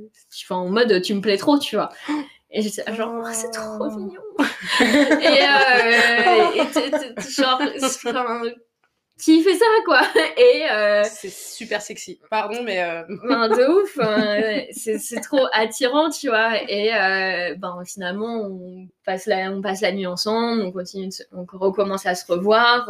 [0.49, 1.89] en mode, tu me plais trop, tu vois.
[2.53, 3.95] Et j'étais genre, oh, c'est trop oh.
[3.95, 4.21] mignon.
[4.81, 7.61] et, euh, et genre,
[9.21, 10.01] qui fait ça, quoi.
[10.37, 12.19] Et euh, c'est super sexy.
[12.29, 13.03] Pardon, mais euh...
[13.27, 13.99] ben, de ouf.
[13.99, 14.65] Hein.
[14.71, 16.61] c'est trop attirant, tu vois.
[16.69, 21.45] Et euh, ben finalement, on passe la, on passe la nuit ensemble, on continue, on
[21.45, 22.89] recommence à se revoir.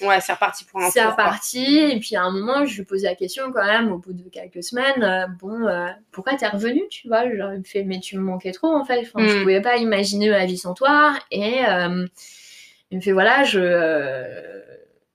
[0.00, 0.90] Ouais, c'est reparti pour un.
[0.90, 1.78] C'est reparti.
[1.78, 4.28] Et puis à un moment, je lui pose la question quand même, au bout de
[4.28, 5.66] quelques semaines, bon,
[6.10, 7.24] pourquoi t'es revenu, tu vois?
[7.34, 9.00] Genre, il me fait, mais tu me manquais trop en fait.
[9.00, 9.40] Enfin, Je hmm.
[9.42, 11.14] pouvais pas imaginer ma vie sans toi.
[11.30, 11.60] Et
[12.90, 14.60] il me fait, voilà, je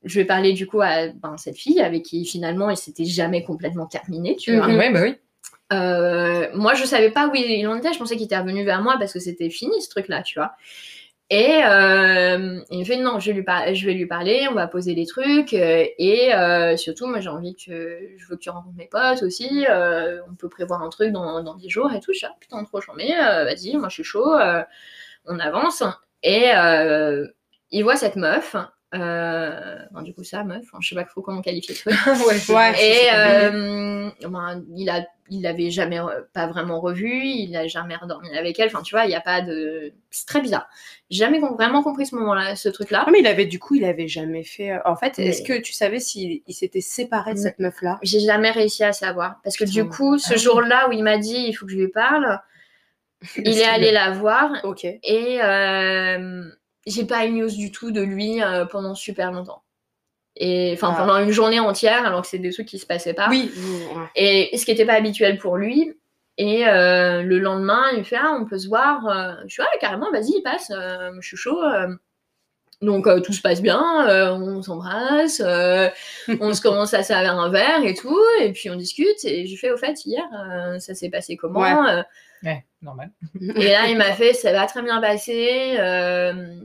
[0.06, 3.44] je vais parler du coup à ben, cette fille avec qui finalement il s'était jamais
[3.44, 4.68] complètement terminé, tu vois.
[4.68, 5.16] Ouais, bah oui.
[5.74, 7.94] Euh, moi, je savais pas où il en était.
[7.94, 10.54] Je pensais qu'il était revenu vers moi parce que c'était fini ce truc-là, tu vois.
[11.32, 14.68] Et euh, il me fait non, je vais, lui je vais lui parler, on va
[14.68, 15.56] poser des trucs.
[15.56, 19.66] Euh, et surtout, moi j'ai envie que je veux que tu rencontres mes potes aussi.
[19.68, 22.14] on peut prévoir un truc dans, dans 10 jours et tout.
[22.14, 24.36] Je suis putain, trop chambé, vas-y, moi je suis chaud,
[25.26, 25.84] on avance.
[26.22, 26.52] Et
[27.72, 28.56] il voit cette meuf
[28.96, 31.96] euh, du coup, ça, meuf, je sais pas trop comment qualifier le truc.
[32.80, 34.10] et euh,
[34.76, 38.68] il a, il l'avait jamais, euh, pas vraiment revu, il a jamais redormi avec elle.
[38.68, 39.94] Enfin, tu vois, il n'y a pas de.
[40.12, 40.68] C'est très bizarre.
[41.10, 43.04] Jamais vraiment compris ce moment-là, ce truc-là.
[43.08, 44.74] Ah, mais il avait, du coup, il avait jamais fait.
[44.86, 48.00] En fait, est-ce que tu savais s'il s'était séparé de cette meuf-là?
[48.02, 49.40] J'ai jamais réussi à savoir.
[49.44, 51.78] Parce que du coup, ce ah jour-là où il m'a dit il faut que je
[51.78, 52.40] lui parle,
[53.38, 54.52] il est allé la voir.
[54.64, 54.86] Ok.
[54.86, 55.40] Et
[56.86, 59.64] j'ai pas eu news du tout de lui euh, pendant super longtemps.
[60.36, 60.98] Et enfin, ah.
[60.98, 63.28] pendant une journée entière, alors que c'est des trucs qui se passaient pas.
[63.30, 63.52] Oui.
[64.16, 65.94] Et ce qui était pas habituel pour lui.
[66.38, 69.08] Et euh, le lendemain, il me fait Ah, on peut se voir.
[69.08, 69.36] Euh.
[69.48, 71.62] Je suis Ah, carrément, vas-y, passe, je suis chaud.
[72.82, 73.82] Donc tout se passe bien,
[74.34, 79.24] on s'embrasse, on se commence à servir un verre et tout, et puis on discute.
[79.24, 80.24] Et j'ai fait au fait hier,
[80.80, 81.64] ça s'est passé comment
[82.46, 83.12] Ouais, normal.
[83.56, 85.76] Et là, il m'a fait, ça va très bien passer.
[85.80, 86.60] Euh,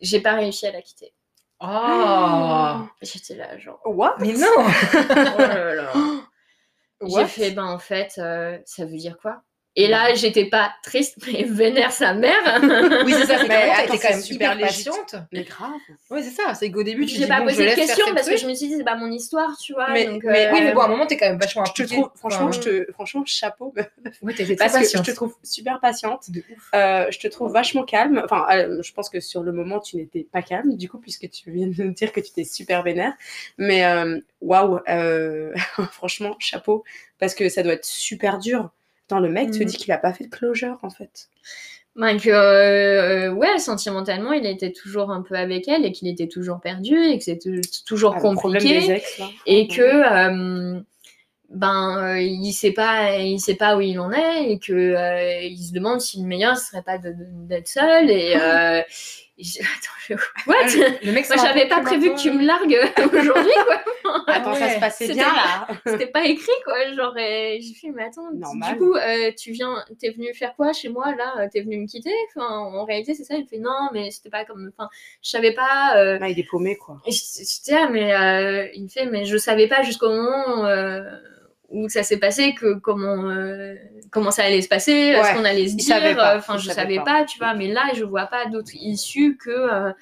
[0.00, 1.12] j'ai pas réussi à la quitter.
[1.60, 3.80] Oh J'étais là, genre.
[3.84, 4.16] What?
[4.20, 5.92] Mais non oh là là.
[7.06, 9.42] J'ai fait, ben en fait, euh, ça veut dire quoi?
[9.76, 12.60] Et là, j'étais pas triste, mais vénère sa mère.
[13.04, 13.42] oui, c'est ça.
[13.48, 15.16] Mais elle était quand même super patiente.
[15.32, 15.72] Mais grave.
[16.10, 16.54] Oui, c'est ça.
[16.54, 18.68] C'est qu'au début, tu dis pas bon, posé de questions parce que je me suis
[18.68, 19.90] dit, c'est pas mon histoire, tu vois.
[19.90, 21.82] Mais, donc, mais oui, mais bon, à un moment, t'es quand même vachement je te
[21.82, 23.74] trouve, franchement, je te, franchement, chapeau.
[24.22, 26.30] Oui, t'étais Parce que je te trouve super patiente.
[26.30, 26.70] De ouf.
[26.74, 28.22] Euh, je te trouve vachement calme.
[28.24, 31.28] Enfin, euh, je pense que sur le moment, tu n'étais pas calme, du coup, puisque
[31.30, 33.14] tu viens de nous dire que tu étais super vénère.
[33.58, 34.78] Mais euh, waouh,
[35.90, 36.84] franchement, chapeau.
[37.18, 38.70] Parce que ça doit être super dur
[39.10, 39.66] le mec te mm.
[39.66, 41.28] dit qu'il a pas fait de closure en fait.
[41.96, 46.26] Ben que, euh, ouais, sentimentalement, il était toujours un peu avec elle et qu'il était
[46.26, 49.00] toujours perdu et que c'était toujours ah, compliqué.
[49.46, 50.80] et que, euh,
[51.50, 55.62] ben, euh, il sait pas, il sait pas où il en est et que il
[55.62, 58.34] se demande si le meilleur ce serait pas d'être seul et,
[59.60, 60.14] Attends,
[60.46, 60.66] what?
[61.02, 64.24] Le, mec Moi, j'avais pas prévu que tu me largues aujourd'hui, quoi.
[64.28, 65.66] Attends, ça se passait bien là.
[65.84, 66.92] C'était pas écrit, quoi.
[66.92, 70.88] Genre, j'ai fait, mais attends, du coup, euh, tu viens, t'es venu faire quoi chez
[70.88, 71.48] moi là?
[71.48, 72.14] T'es venu me quitter?
[72.28, 73.34] Enfin, en réalité, c'est ça?
[73.34, 74.70] Il fait, non, mais c'était pas comme.
[74.76, 74.88] Enfin,
[75.20, 75.96] je savais pas.
[75.96, 76.18] Euh...
[76.28, 77.00] il est paumé, quoi.
[77.06, 81.02] Je, je, mais euh, il me fait, mais je savais pas jusqu'au moment euh,
[81.74, 83.74] où ça s'est passé, que comment, euh,
[84.10, 85.96] comment ça allait se passer, ce qu'on allait se dire.
[86.36, 87.24] Enfin, je savais pas.
[87.24, 87.54] tu vois.
[87.54, 89.92] Mais là, je vois pas d'autre issue que euh,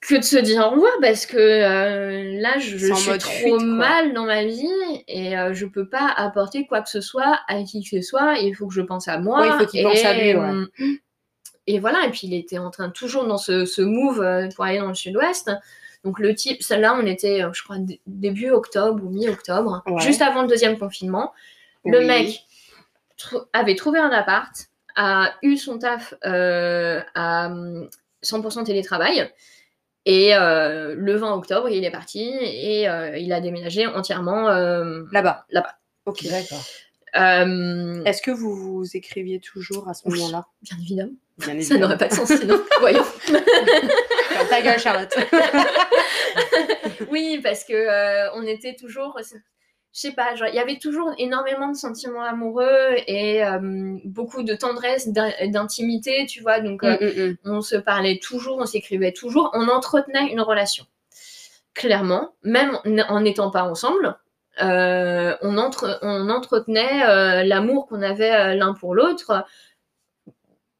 [0.00, 4.24] que de se dire au revoir parce que euh, là, je, suis trop mal dans
[4.24, 4.68] ma vie
[5.06, 8.38] et je peux pas apporter quoi que ce soit à qui que ce soit.
[8.38, 9.46] Il faut que je pense à moi.
[9.46, 10.34] il faut qu'il pense à lui.
[11.66, 12.06] Et voilà.
[12.06, 14.94] Et puis il était en train toujours dans ce, ce move pour aller dans le
[14.94, 15.50] sud-ouest.
[16.04, 20.42] Donc le type, celle-là, on était, euh, je crois, début octobre ou mi-octobre, juste avant
[20.42, 21.32] le deuxième confinement.
[21.84, 22.44] Le mec
[23.52, 24.54] avait trouvé un appart,
[24.96, 27.50] a eu son taf euh, à
[28.22, 29.30] 100% télétravail.
[30.08, 35.46] Et euh, le 20 octobre, il est parti et il a déménagé entièrement là-bas.
[35.50, 35.74] Là-bas.
[36.06, 36.62] Ok, d'accord.
[37.14, 40.46] Est-ce que vous vous écriviez toujours à ce moment-là?
[40.62, 41.12] Bien évidemment.
[41.62, 42.60] Ça n'aurait pas de sens sinon.
[42.80, 43.04] Voyons.
[44.48, 45.14] Ta gueule, Charlotte.
[47.10, 49.38] oui, parce que euh, on était toujours, je
[49.92, 55.08] sais pas, il y avait toujours énormément de sentiments amoureux et euh, beaucoup de tendresse,
[55.08, 56.60] d'intimité, tu vois.
[56.60, 57.36] Donc, euh, mm, mm, mm.
[57.56, 60.86] on se parlait toujours, on s'écrivait toujours, on entretenait une relation.
[61.74, 62.78] Clairement, même
[63.08, 64.16] en n'étant pas ensemble,
[64.58, 69.44] on, entre, on entretenait l'amour qu'on avait l'un pour l'autre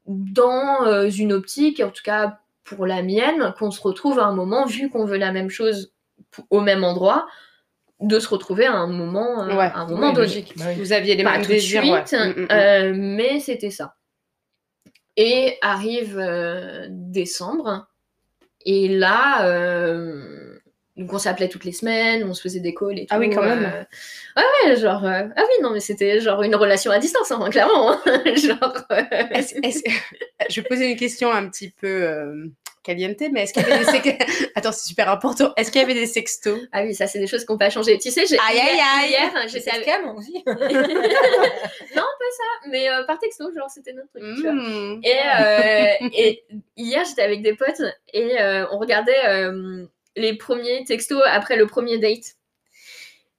[0.06, 4.66] dans une optique, en tout cas pour la mienne, qu'on se retrouve à un moment,
[4.66, 5.92] vu qu'on veut la même chose
[6.50, 7.26] au même endroit,
[8.00, 10.44] de se retrouver à un moment, euh, à un moment donné.
[10.56, 11.82] Bah Vous aviez les mêmes désirs.
[11.82, 12.48] Suite, mm, mm, mm.
[12.50, 13.94] Euh, mais c'était ça.
[15.16, 17.86] Et arrive euh, décembre,
[18.66, 19.46] et là,
[20.96, 23.14] donc on s'appelait toutes les semaines, on se faisait des calls et tout.
[23.14, 23.86] Ah oui, quand même.
[24.36, 25.04] Ouais, ouais, genre.
[25.04, 27.92] ah oui, non, mais c'était genre une relation à distance, hein, clairement.
[27.92, 27.98] Hein.
[28.36, 28.86] genre.
[30.50, 32.50] Je vais poser une question un petit peu
[32.86, 35.52] caliente, mais est-ce qu'il y avait des sextos Attends, c'est super important.
[35.56, 36.60] Est-ce qu'il y avait des sextos?
[36.72, 37.98] Ah oui, ça, c'est des choses qu'on pas changer.
[37.98, 38.38] Tu sais, j'ai.
[38.38, 39.88] Aïe, aïe, aïe Hier, j'étais avec.
[40.16, 40.32] aussi.
[40.46, 40.54] non,
[41.96, 44.22] pas ça, mais euh, par texto, genre, c'était notre truc.
[44.36, 44.52] Tu vois.
[44.52, 45.00] Hmm.
[45.02, 46.44] Et, euh, et
[46.76, 47.82] hier, j'étais avec des potes
[48.12, 49.48] et euh, on regardait
[50.16, 52.36] les premiers textos après le premier date.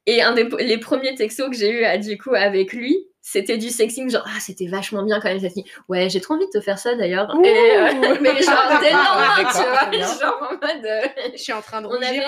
[0.05, 3.69] Et un des les premiers textos que j'ai eu du coup avec lui, c'était du
[3.69, 5.41] sexing, genre, ah, c'était vachement bien quand même.
[5.41, 5.53] Cette
[5.89, 7.29] ouais, j'ai trop envie de te faire ça d'ailleurs.
[7.35, 7.35] Euh,
[8.21, 10.85] mais genre, dès le tu vois, genre en mode.
[10.85, 11.01] Euh,
[11.33, 12.23] je suis en train de on avait,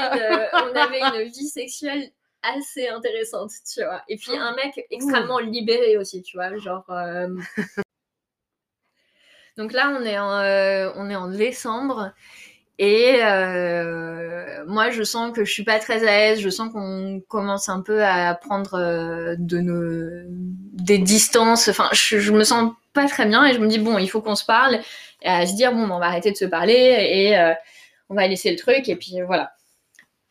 [0.51, 2.12] on avait une vie sexuelle
[2.43, 4.01] assez intéressante, tu vois.
[4.09, 6.83] Et puis un mec extrêmement libéré aussi, tu vois, genre.
[6.89, 7.29] Euh,
[9.55, 12.12] Donc là, on est en, on est en décembre
[12.81, 16.39] et euh, moi, je sens que je suis pas très à l'aise.
[16.39, 20.09] Je sens qu'on commence un peu à prendre euh, de nos
[20.81, 21.67] des distances.
[21.67, 24.35] Enfin, je, me sens pas très bien et je me dis bon, il faut qu'on
[24.35, 24.79] se parle.
[25.21, 27.53] Et à se dire bon, on va arrêter de se parler et euh,
[28.07, 29.51] on va laisser le truc et puis voilà.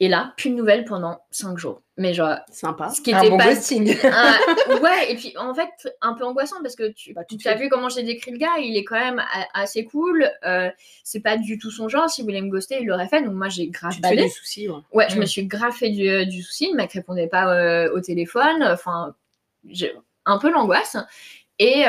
[0.00, 1.82] Et là, plus de nouvelles pendant cinq jours.
[1.98, 2.90] Mais genre, sympa.
[2.90, 3.46] Ce qui était un bon pas...
[4.82, 7.68] ouais, et puis en fait, un peu angoissant parce que tu, bah, tu as vu
[7.68, 9.20] comment j'ai décrit le gars, il est quand même
[9.52, 10.30] assez cool.
[10.46, 10.70] Euh,
[11.02, 12.08] c'est pas du tout son genre.
[12.08, 13.22] Si vous voulez me ghoster, il l'aurait fait.
[13.22, 14.76] Donc moi, j'ai grave tu du souci, ouais.
[14.92, 15.06] ouais.
[15.10, 15.26] je me mm.
[15.26, 16.70] suis grave fait du, euh, du souci.
[16.70, 18.62] Le mec répondait pas euh, au téléphone.
[18.62, 19.16] Enfin,
[19.68, 19.92] j'ai
[20.24, 20.96] un peu l'angoisse.
[21.58, 21.82] Et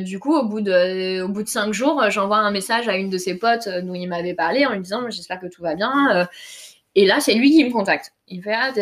[0.00, 3.08] du coup, au bout de, au bout de cinq jours, j'envoie un message à une
[3.08, 6.28] de ses potes dont il m'avait parlé en lui disant J'espère que tout va bien.
[6.96, 8.12] Et là, c'est lui qui me contacte.
[8.28, 8.72] Il fait Ah,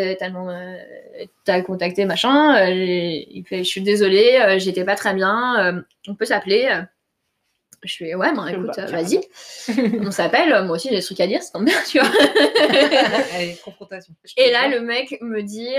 [1.45, 2.57] t'as contacté machin.
[2.57, 5.65] Euh, il fait Je suis désolée, euh, j'étais pas très bien.
[5.65, 6.83] Euh, on peut s'appeler.
[7.83, 9.21] Je fais Ouais, ben écoute, bah, vas-y.
[10.01, 10.51] on s'appelle.
[10.65, 12.09] Moi aussi, j'ai des trucs à dire, c'est bien, tu vois.
[13.35, 14.15] Allez, confrontation.
[14.37, 15.75] Et là, le mec me dit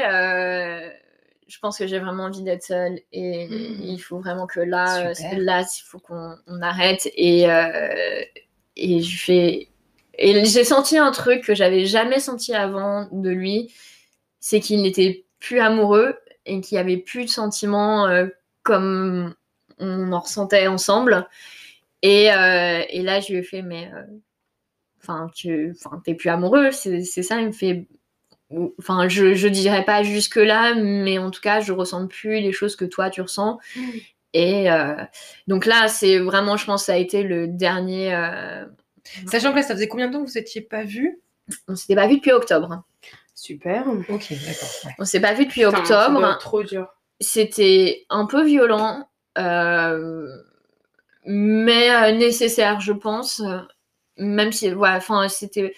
[1.48, 3.82] Je pense que j'ai vraiment envie d'être seule et hmm.
[3.84, 7.08] il faut vraiment que là, là, il faut qu'on arrête.
[7.16, 7.46] Et,
[8.76, 9.70] et je fais
[10.18, 13.74] et j'ai senti un truc que j'avais jamais senti avant de lui,
[14.40, 18.28] c'est qu'il n'était plus amoureux et qu'il n'y avait plus de sentiments euh,
[18.62, 19.34] comme
[19.80, 21.28] on en ressentait ensemble.
[22.02, 24.04] Et, euh, et, là, je lui ai fait, mais euh,
[25.02, 27.40] enfin, tu t'es plus amoureux, c'est ça.
[27.40, 27.88] Il me fait,
[28.78, 32.76] enfin, je, je dirais pas jusque-là, mais en tout cas, je ressens plus les choses
[32.76, 33.60] que toi tu ressens.
[33.76, 33.82] Mm.
[34.36, 34.68] Et
[35.48, 38.12] donc là, c'est vraiment, je pense, ça a été le dernier
[39.28, 41.20] Sachant que là, ça faisait combien de temps que vous n'étiez pas vu
[41.68, 42.84] On s'était pas vu depuis octobre.
[43.36, 43.88] Super.
[44.10, 44.94] Ok, d'accord.
[45.00, 46.38] On s'est pas vu depuis octobre.
[46.40, 46.88] trop dur.
[47.20, 50.28] C'était un peu violent, euh,
[51.26, 53.42] mais euh, nécessaire, je pense.
[54.18, 55.74] Même si, voilà, enfin, c'était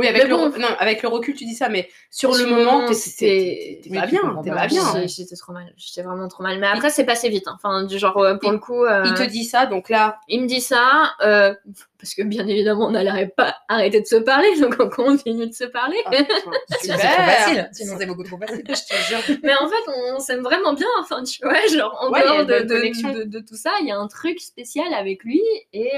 [0.00, 3.80] oui, avec, le, non, avec le recul, tu dis ça, mais sur, le moment, t'es
[3.92, 4.40] pas bien.
[4.42, 5.06] T'es pas bien.
[5.06, 5.74] J'étais trop mal.
[5.76, 6.58] J'étais vraiment trop mal.
[6.58, 7.46] Mais après, c'est passé vite.
[7.46, 7.56] Hein.
[7.56, 8.82] Enfin, du genre, euh, pour le coup.
[8.84, 10.18] Euh, il te dit ça, donc là.
[10.26, 11.54] Il me dit ça, euh,
[11.98, 15.52] parce que bien évidemment, on n'allait pas arrêter de se parler, donc on continue de
[15.52, 15.98] se parler.
[16.06, 16.10] Ah,
[16.80, 17.68] c'est trop facile.
[17.72, 18.64] Sinon, c'est beaucoup trop facile.
[18.66, 19.38] Je te jure.
[19.42, 20.88] Mais en fait, on s'aime vraiment bien.
[21.00, 24.08] Enfin, tu vois, genre, en dehors de, de, de, tout ça, il y a un
[24.08, 25.42] truc spécial avec lui.
[25.74, 25.90] Et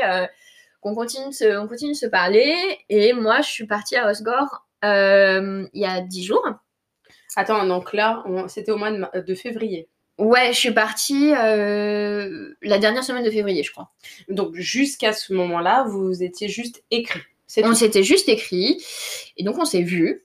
[0.82, 2.54] on continue, de se, on continue de se parler.
[2.88, 6.46] Et moi, je suis partie à Osgore euh, il y a dix jours.
[7.36, 9.88] Attends, donc là, c'était au mois de, février.
[10.18, 13.90] Ouais, je suis partie euh, la dernière semaine de février, je crois.
[14.28, 17.20] Donc jusqu'à ce moment-là, vous étiez juste écrit.
[17.62, 18.84] On s'était juste écrit.
[19.36, 20.24] Et donc on s'est vu.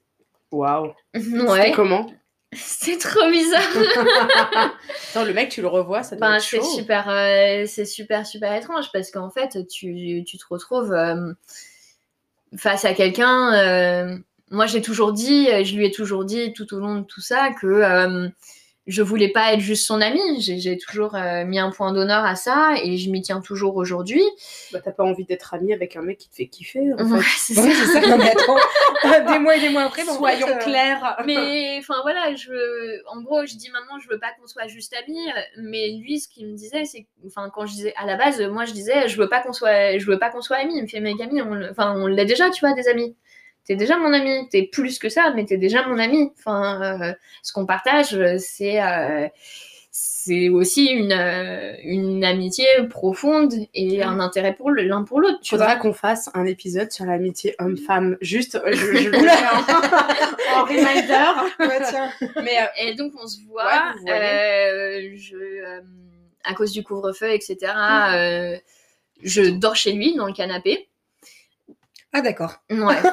[0.52, 0.94] Waouh.
[1.16, 1.72] Ouais.
[1.72, 2.12] comment?
[2.54, 3.62] c'est trop bizarre.
[5.10, 8.26] Attends, le mec, tu le revois, ça doit ben, être c'est super, euh, c'est super,
[8.26, 11.34] super étrange parce qu'en fait, tu, tu, te retrouves euh,
[12.56, 13.54] face à quelqu'un.
[13.54, 14.18] Euh,
[14.50, 17.52] moi, j'ai toujours dit, je lui ai toujours dit tout au long de tout ça
[17.52, 18.30] que
[18.88, 20.40] je voulais pas être juste son amie.
[20.40, 24.24] J'ai toujours euh, mis un point d'honneur à ça et je m'y tiens toujours aujourd'hui.
[24.72, 26.94] Bah, t'as pas envie d'être amie avec un mec qui te fait kiffer.
[26.98, 27.62] En ouais, c'est ça.
[27.94, 28.00] ça.
[28.00, 31.18] Non, mais attends, des mois et des mois après, soyons euh, clairs.
[31.26, 34.96] Mais enfin voilà, je, en gros, je dis maintenant, je veux pas qu'on soit juste
[35.06, 35.28] amis.
[35.58, 38.64] Mais lui, ce qu'il me disait, c'est, enfin, quand je disais à la base, moi,
[38.64, 40.78] je disais, je veux pas qu'on soit, je veux pas qu'on soit amis.
[40.78, 43.16] Il me fait, mais Camille, enfin, on l'est déjà, tu vois, des amis
[43.68, 46.32] t'es déjà mon ami, t'es plus que ça, mais t'es déjà mon ami.
[46.38, 49.28] Enfin, euh, ce qu'on partage, c'est euh,
[49.92, 55.40] c'est aussi une, euh, une amitié profonde et un intérêt pour l'un pour l'autre.
[55.42, 58.16] Tu Faudra qu'on fasse un épisode sur l'amitié homme-femme.
[58.22, 59.32] Juste, je, je le mets
[60.56, 62.44] en, reminder.
[62.44, 63.94] Mais, et donc, on se voit.
[64.06, 65.82] je,
[66.44, 67.58] à cause du couvre-feu, etc.,
[69.24, 70.87] je dors chez lui dans le canapé.
[72.14, 72.56] Ah d'accord.
[72.70, 72.96] Ouais.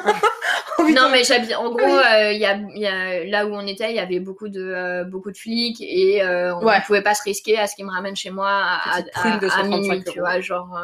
[0.79, 1.55] Oh, non mais j'habite.
[1.55, 4.19] En gros, euh, il y, a, y, a, là où on était, il y avait
[4.19, 7.67] beaucoup de euh, beaucoup de flics et euh, on ne pouvait pas se risquer à
[7.67, 10.79] ce qu'il me ramène chez moi à, à, minuit, tu vois, genre.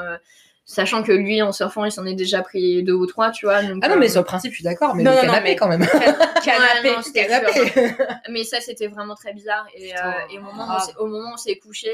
[0.64, 3.56] Sachant que lui, en surfant, il s'en est déjà pris deux ou trois, tu vois.
[3.56, 5.84] ah non, mais sur le principe, je suis d'accord, mais non, le canapé quand même.
[6.44, 7.96] canapé, canapé.
[8.30, 9.66] mais ça, c'était vraiment très bizarre.
[9.74, 11.90] Et, et au, moment où, au moment où on s'est couché,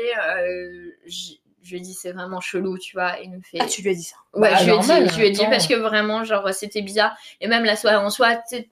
[1.67, 3.21] je lui ai dit, c'est vraiment chelou, tu vois.
[3.21, 3.59] Et il me fait.
[3.61, 4.17] Ah, tu lui as dit ça?
[4.35, 6.49] Ouais, Bah, je lui ai normal, dit, je lui ai dit parce que vraiment, genre,
[6.55, 7.17] c'était bizarre.
[7.41, 8.69] Et même la soirée en soi, c'est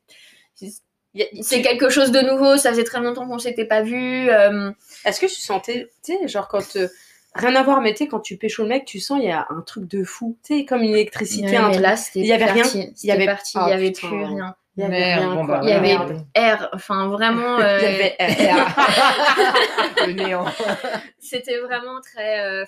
[0.57, 2.57] tu- quelque chose de nouveau.
[2.57, 4.29] Ça faisait très longtemps qu'on s'était pas vu.
[4.31, 4.71] euh,
[5.05, 6.77] Est-ce que tu sentais, tu sais, genre quand.
[6.77, 6.89] euh,
[7.35, 9.33] rien à voir, mais tu sais, quand tu pécho le mec, tu sens, il y
[9.33, 10.39] a un truc de fou.
[10.45, 11.49] Tu sais, comme une électricité.
[11.49, 12.63] ouais, un mais truc- là, c'était il y avait rien.
[12.63, 12.93] parti.
[13.03, 13.57] Il y avait- parti.
[13.59, 14.09] Oh, il y avait putain.
[14.09, 14.57] plus rien.
[14.77, 15.59] Il y avait Merde, rien, bon, quoi.
[15.59, 15.97] bah, Il y avait.
[16.55, 16.69] R.
[16.73, 17.59] Enfin, vraiment.
[17.61, 18.17] euh, Il y avait
[20.07, 20.47] Le néant.
[21.21, 22.41] C'était vraiment très.
[22.45, 22.65] euh,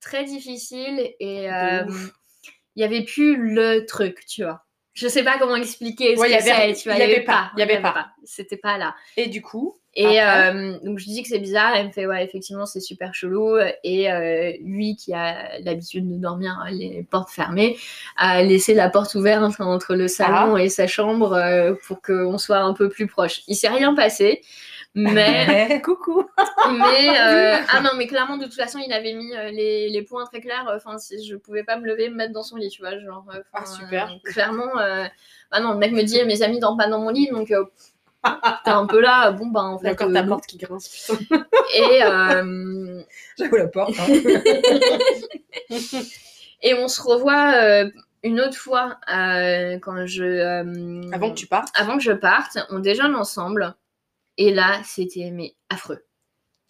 [0.00, 1.14] très difficile.
[1.18, 1.84] Et euh,
[2.76, 4.64] il y avait plus le truc, tu vois.
[4.98, 6.98] Je sais pas comment expliquer ce Ouais, il y que avait- c'est, tu vois.
[6.98, 8.08] il y avait pas, il y avait pas.
[8.24, 8.94] C'était pas là.
[9.16, 12.24] Et du coup, Et euh, donc je dis que c'est bizarre, elle me fait ouais
[12.24, 17.30] effectivement c'est super chelou et euh, lui qui a l'habitude de dormir euh, les portes
[17.30, 17.76] fermées
[18.16, 20.62] a laissé la porte ouverte entre le salon Ah.
[20.62, 23.40] et sa chambre euh, pour qu'on soit un peu plus proche.
[23.48, 24.42] Il s'est rien passé,
[24.94, 26.24] mais coucou.
[26.70, 30.02] mais euh, ah non mais clairement de toute façon il avait mis euh, les, les
[30.02, 30.70] points très clairs.
[30.74, 33.24] Enfin si je pouvais pas me lever me mettre dans son lit tu vois genre.
[33.34, 34.10] euh, Ah, super.
[34.10, 35.04] euh, clairement euh,
[35.50, 37.48] ah non le mec me dit mes amis dorment pas dans mon lit donc
[38.64, 41.12] t'es un peu là bon bah en fait encore ta porte qui grince.
[41.74, 43.94] Et, J'avoue la porte.
[44.00, 44.06] hein.
[46.62, 47.90] et on se revoit euh,
[48.24, 50.24] une autre fois euh, quand je.
[50.24, 51.68] euh, Avant que tu partes.
[51.74, 53.74] avant que je parte, on déjeune ensemble.
[54.38, 56.04] Et là, c'était mais affreux.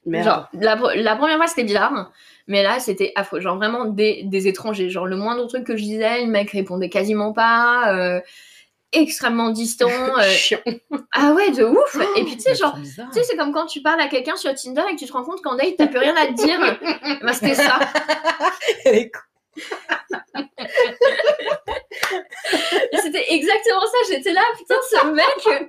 [0.07, 0.25] Merde.
[0.25, 2.13] Genre, la, la première fois, c'était bizarre,
[2.47, 3.41] mais là, c'était affreux.
[3.41, 4.89] Genre, vraiment des, des étrangers.
[4.89, 7.95] Genre, le moindre truc que je disais, le mec répondait quasiment pas.
[7.95, 8.21] euh,
[8.93, 9.89] extrêmement distant.
[10.19, 10.61] euh, Chiant.
[11.13, 11.99] ah ouais, de ouf.
[12.17, 12.75] Et puis, tu sais, C'est genre.
[12.81, 15.13] Tu sais, c'est comme quand tu parles à quelqu'un sur Tinder et que tu te
[15.13, 16.59] rends compte qu'en date, t'as plus rien à te dire.
[17.23, 17.79] bah, c'était ça.
[18.87, 19.11] Elle est
[23.03, 24.13] C'était exactement ça.
[24.15, 25.65] J'étais là, putain, ce mec,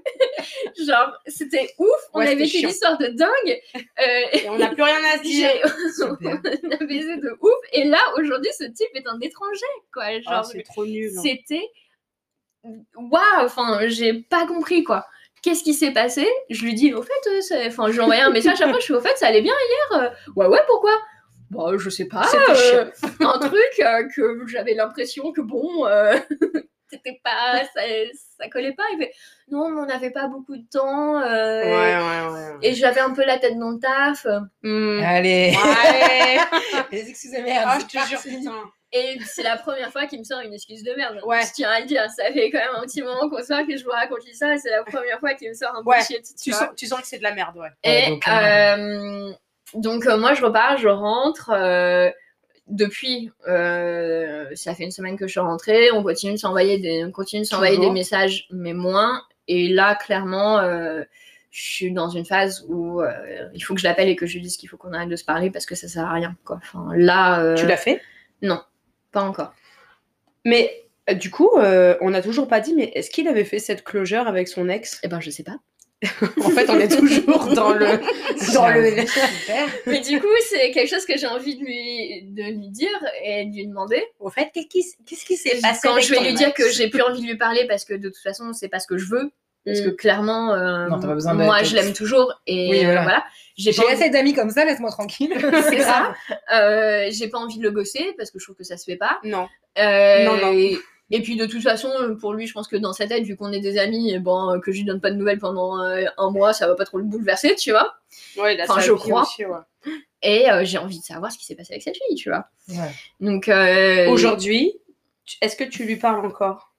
[0.88, 1.88] genre, c'était ouf.
[2.14, 3.62] On Ouais, avait vécu une histoire de dingue.
[3.76, 5.50] Euh, Et on n'a plus rien à se dire.
[5.52, 5.64] j'ai-
[6.04, 7.54] on a baisé de ouf.
[7.74, 10.04] Et là, aujourd'hui, ce type est un étranger, quoi.
[10.06, 11.12] Ah, Genre, c'est trop nul.
[11.18, 11.22] hein.
[11.24, 11.68] c'était.
[12.96, 15.06] Waouh, enfin, j'ai pas compris, quoi.
[15.42, 16.28] Qu'est-ce qui s'est passé?
[16.50, 18.84] Je lui dis, au fait, euh, enfin, je lui ai envoyé un message après, je
[18.86, 20.92] suis au fait, ça allait bien hier Euh, Ouais, ouais, pourquoi?
[21.50, 22.24] Bah, je sais pas.
[22.24, 22.86] C'était euh,
[23.22, 26.18] un truc euh, que j'avais l'impression que bon, euh,
[26.90, 27.82] c'était pas, ça,
[28.40, 28.84] ça collait pas.
[28.94, 29.12] Il fait,
[29.50, 31.20] non, on n'avait pas beaucoup de temps.
[31.22, 32.58] euh, Ouais, ouais, ouais.
[32.62, 34.26] Et j'avais un peu la tête dans le taf.
[34.64, 35.02] Hmm.
[35.04, 35.54] Allez.
[35.56, 36.38] Ouais.
[36.92, 37.66] Les excuses de merde.
[37.68, 38.64] Ah, c'est je te jure, putain.
[38.92, 41.20] Et c'est la première fois qu'il me sort une excuse de merde.
[41.24, 41.42] Ouais.
[41.46, 43.64] Je tiens à le dire, ça fait quand même un petit moment qu'on se voit
[43.64, 45.98] que je vous raconte ça, et c'est la première fois qu'il me sort un Ouais,
[45.98, 46.24] bullshit.
[46.26, 47.70] tu Tu sens, tu sens que c'est de la merde, ouais.
[47.86, 49.32] Ouais, Et donc, euh,
[49.76, 51.52] donc, euh, moi, je repars, je rentre.
[51.52, 52.10] euh,
[52.68, 55.92] depuis, euh, ça fait une semaine que je suis rentrée.
[55.92, 57.92] On continue de s'envoyer des, on continue de s'envoyer Toujours.
[57.92, 59.22] des messages, mais moins.
[59.48, 61.04] Et là, clairement, je
[61.50, 63.02] suis dans une phase où
[63.56, 65.16] il faut que je l'appelle et que je lui dise qu'il faut qu'on arrête de
[65.16, 66.36] se parler parce que ça sert à rien.
[66.46, 66.58] Quoi.
[66.58, 68.02] Enfin, là, Tu l'as fait?
[69.12, 69.54] Pas encore.
[70.46, 74.28] Mais du coup, on n'a toujours pas dit, mais est-ce qu'il avait fait cette closure
[74.28, 75.00] avec son ex?
[75.02, 75.58] Eh ben, je sais pas.
[76.42, 78.00] En fait, on est toujours dans le.
[78.54, 79.04] Dans le...
[79.86, 82.88] Mais du coup, c'est quelque chose que j'ai envie de lui, de lui dire
[83.24, 84.02] et de lui demander.
[84.20, 86.70] Au fait, qu'est-ce qui, qu'est-ce qui s'est passé quand avec je vais lui dire que
[86.70, 88.98] j'ai plus envie de lui parler parce que de toute façon, c'est pas ce que
[88.98, 89.32] je veux.
[89.66, 89.96] Parce que Mm.
[89.98, 92.34] clairement, euh, Non, t'as pas besoin de- moi, je l'aime toujours.
[92.48, 93.04] Et Oui, voilà.
[93.04, 93.24] voilà.
[93.58, 95.34] J'ai assez d'amis comme ça, laisse-moi tranquille.
[95.70, 96.14] C'est ça.
[96.54, 98.96] euh, j'ai pas envie de le gosser parce que je trouve que ça se fait
[98.96, 99.20] pas.
[99.26, 99.50] Non.
[99.78, 100.54] Euh, Non, non.
[101.12, 103.52] Et, puis de toute façon, pour lui, je pense que dans sa tête, vu qu'on
[103.52, 106.06] est des amis, et bon, euh, que je lui donne pas de nouvelles pendant euh,
[106.18, 107.96] un mois, ça va pas trop le bouleverser, tu vois.
[108.38, 109.24] Ouais, a Enfin, je crois.
[109.24, 109.92] aussi, ouais.
[110.22, 112.46] Et euh, j'ai envie de savoir ce qui s'est passé avec cette fille, tu vois.
[112.70, 112.92] Ouais.
[113.22, 114.74] Donc euh, Aujourd'hui,
[115.42, 116.74] est-ce que tu lui parles encore?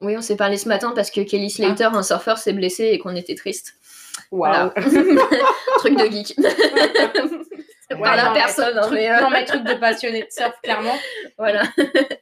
[0.00, 2.98] Oui, on s'est parlé ce matin parce que Kelly Slater, un surfeur, s'est blessé et
[2.98, 3.74] qu'on était triste.
[4.32, 4.70] Waouh.
[4.74, 4.74] Voilà.
[5.78, 6.34] Truc de geek.
[7.94, 10.22] Ouais, pas la non, mais personne, hein, Truc- mais euh, Non, mais truc de passionné
[10.22, 10.94] de surf, clairement.
[11.38, 11.64] voilà.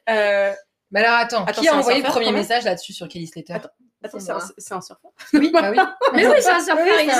[0.09, 0.51] Euh,
[0.91, 3.69] Mais alors attends, Attends, qui a envoyé le premier message là-dessus sur Kelly Slater Attends,
[4.03, 4.19] C'est
[4.57, 5.11] c'est un, un surfeur.
[5.33, 5.77] Oui, bah oui.
[6.13, 6.83] Mais oui, c'est un surfeur.
[6.85, 7.13] Oui, il Euh,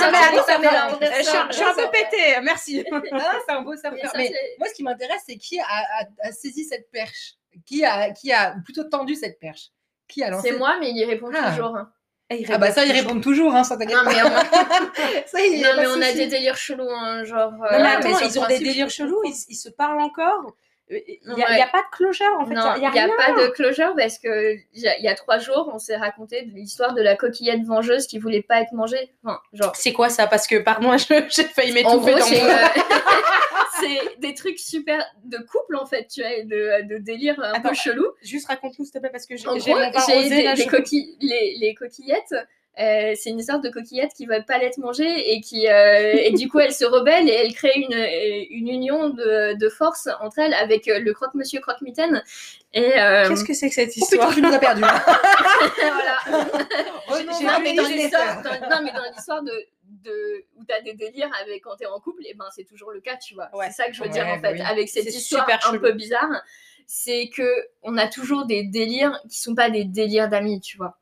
[1.18, 2.84] Je suis un- je suis un peu pété, merci.
[2.90, 3.00] Ah,
[3.46, 4.10] c'est un beau Mais surfeur.
[4.10, 7.34] ça, Mais c'est- moi, ce qui m'intéresse, c'est qui a, a- a saisi cette perche?
[7.66, 9.68] Qui a, qui a ou plutôt tendu cette perche?
[10.08, 11.50] Qui a lancé C'est moi, mais il y répond Ah.
[11.50, 11.76] toujours.
[11.76, 11.92] hein.
[12.48, 14.10] Ah bah ça, ils répondent toujours, hein, ça t'inquiète Non, pas.
[14.10, 14.26] mais on-
[15.26, 17.52] Ça, il y Non, mais on a des délires chelous, hein, genre.
[17.52, 20.54] Non, euh, mais mais attends, ils ont des délires chelous, ils se parlent encore?
[20.90, 21.60] Il n'y Ouais.
[21.62, 22.54] a, pas de closure, en fait.
[22.54, 23.10] non, il y a, n'y a, rien.
[23.16, 26.50] pas de closure parce que il y, a- a trois jours, on s'est raconté de
[26.52, 29.12] l'histoire de la coquillette vengeuse qui voulait pas être mangée.
[29.24, 29.74] Enfin, genre.
[29.74, 30.26] C'est quoi ça?
[30.26, 32.48] Parce que, pardon, je- j'ai failli m'étouffer dans c'est mon...
[33.80, 37.52] c'est des trucs super de couple en fait, tu vois, et de, de délire un
[37.54, 38.06] Attends, peu chelou.
[38.22, 39.72] Juste raconte-nous, s'il te plaît, parce que j'ai En j'ai
[40.28, 42.34] des, des coquilles, les, les coquillettes
[42.80, 46.32] euh, c'est une histoire de coquillette qui va pas l'être mangée et qui euh, et
[46.32, 47.92] du coup elle se rebelle et elle crée une,
[48.50, 52.22] une union de, de force entre elles avec euh, le croque monsieur croque mitaine
[52.72, 56.18] et qu'est-ce que c'est que cette histoire oh, tu nous as perdu voilà
[57.10, 59.52] oh, non, non, mais dans l'histoire non mais dans l'histoire de
[59.84, 62.64] de, où tu as des délires avec quand tu es en couple, et ben c'est
[62.64, 63.54] toujours le cas, tu vois.
[63.54, 63.66] Ouais.
[63.66, 64.60] C'est ça que je veux dire en fait, oui.
[64.60, 66.42] avec cette histoire un peu bizarre,
[66.86, 70.98] c'est que on a toujours des délires qui sont pas des délires d'amis, tu vois.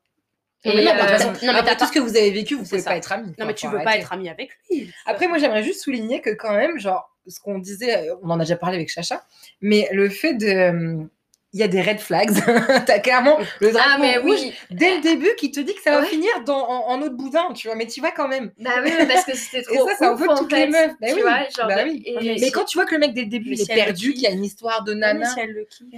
[0.63, 2.83] Et mais non, euh, façon, non, mais tout ce que vous avez vécu, vous pouvez
[2.83, 3.33] pas être amis.
[3.39, 3.85] Non, mais tu veux arrêter.
[3.85, 4.91] pas être ami avec lui.
[5.05, 8.43] Après, moi, j'aimerais juste souligner que quand même, genre, ce qu'on disait, on en a
[8.43, 9.23] déjà parlé avec Chacha,
[9.59, 11.07] mais le fait de
[11.53, 12.31] il y a des red flags.
[12.85, 14.53] T'as clairement le drapeau ah, mais rouge oui.
[14.69, 16.07] dès le début qui te dit que ça va ouais.
[16.07, 17.75] finir dans, en, en, de boudin, tu vois.
[17.75, 18.51] Mais tu vas quand même.
[18.57, 19.73] Bah oui, parce que c'était trop.
[19.73, 20.93] Et ça, c'est un peu toutes les meufs.
[21.01, 21.21] Bah, tu oui.
[21.21, 22.03] vois, genre, bah oui.
[22.05, 22.39] Et...
[22.39, 24.27] Mais quand tu vois que le mec dès le début il est perdu, qu'il y
[24.27, 25.27] a une histoire de nana.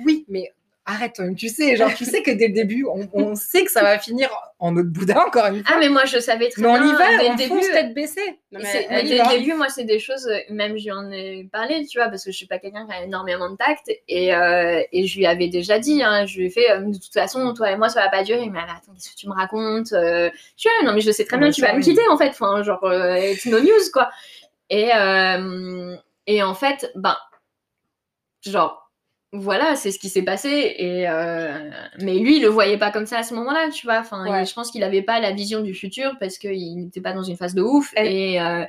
[0.06, 0.52] Oui, mais
[0.86, 3.84] arrête, tu sais, genre, tu sais que dès le début, on, on, sait que ça
[3.84, 4.30] va finir
[4.60, 5.76] en autre boudin, encore une fois.
[5.76, 6.80] Ah, mais moi, je savais très mais bien.
[6.80, 8.40] Mais on y va, dès on le début, tête baissée.
[8.52, 11.86] Non, mais dès le début, moi, c'est des choses, même je lui en ai parlé,
[11.86, 14.82] tu vois, parce que je suis pas quelqu'un qui a énormément de tact, et, euh,
[14.92, 17.54] et je lui avais déjà dit, hein, je lui ai fait, euh, de toute façon,
[17.54, 18.44] toi et moi, ça va pas durer.
[18.44, 21.12] Il m'a dit, attends, qu'est-ce que tu me racontes euh, Tu vois, non, mais je
[21.12, 22.84] sais très bien que tu vas me quitter, en fait, enfin, genre,
[23.18, 24.10] it's no news, quoi.
[24.70, 24.90] Et,
[26.28, 27.16] et en fait, ben,
[28.46, 28.83] genre,
[29.34, 30.76] voilà, c'est ce qui s'est passé.
[30.78, 31.70] Et euh...
[32.00, 34.00] Mais lui, il le voyait pas comme ça à ce moment-là, tu vois.
[34.00, 34.46] Enfin, ouais.
[34.46, 37.36] je pense qu'il avait pas la vision du futur parce qu'il n'était pas dans une
[37.36, 37.92] phase de ouf.
[37.98, 38.64] Et, et euh...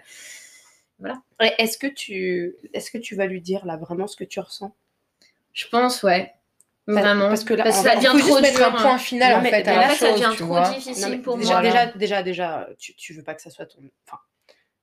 [0.99, 1.23] voilà.
[1.59, 4.75] Est-ce que tu, est-ce que tu vas lui dire là vraiment ce que tu ressens?
[5.53, 6.33] Je pense, ouais.
[6.87, 7.29] Vraiment.
[7.29, 8.67] Parce que là, parce que ça devient trop dur.
[8.67, 9.65] un point final non, en fait.
[9.65, 11.63] Mais là, chose, ça devient tu trop difficile non, pour déjà, moi.
[11.63, 13.79] Déjà, déjà, déjà, tu, tu veux pas que ça soit ton.
[14.07, 14.19] Enfin,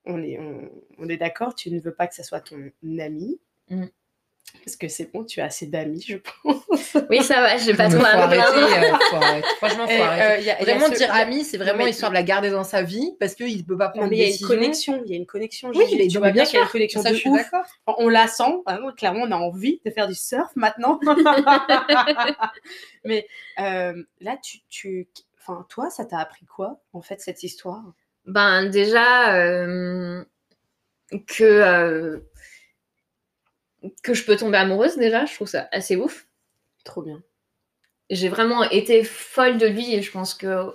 [0.04, 0.68] on est, on,
[0.98, 1.54] on est d'accord.
[1.54, 3.38] Tu ne veux pas que ça soit ton ami.
[3.68, 3.86] Mm.
[4.64, 6.96] Parce que c'est bon, tu as assez d'amis, je pense.
[7.10, 10.50] Oui, ça va, j'ai pas trop à me euh, Franchement, faut Et, arrêter.
[10.50, 12.82] euh, a- Vraiment ce- dire ami, c'est vraiment mais- histoire de la garder dans sa
[12.82, 15.10] vie parce qu'il peut pas Non, prendre mais il de y a une connexion, il
[15.10, 15.70] y a une connexion.
[15.74, 17.38] Oui, tu vois bien qu'il y a une connexion Ça, de je suis ouf.
[17.42, 17.64] d'accord.
[17.98, 21.00] On la sent, vraiment, clairement, on a envie de faire du surf maintenant.
[23.04, 23.26] mais
[23.60, 25.08] euh, là, tu, tu,
[25.40, 27.82] enfin, toi, ça t'a appris quoi, en fait, cette histoire?
[28.26, 30.24] Ben déjà euh,
[31.26, 32.20] que euh,
[34.02, 36.26] que je peux tomber amoureuse déjà, je trouve ça assez ouf.
[36.84, 37.22] Trop bien.
[38.10, 40.66] J'ai vraiment été folle de lui et je pense que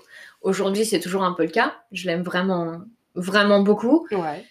[0.42, 1.76] aujourd'hui c'est toujours un peu le cas.
[1.92, 2.82] Je l'aime vraiment
[3.16, 4.46] vraiment beaucoup Ouais.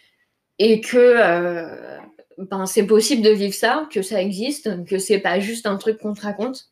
[0.59, 1.99] et que euh,
[2.39, 5.99] ben c'est possible de vivre ça, que ça existe, que c'est pas juste un truc
[5.99, 6.71] qu'on te raconte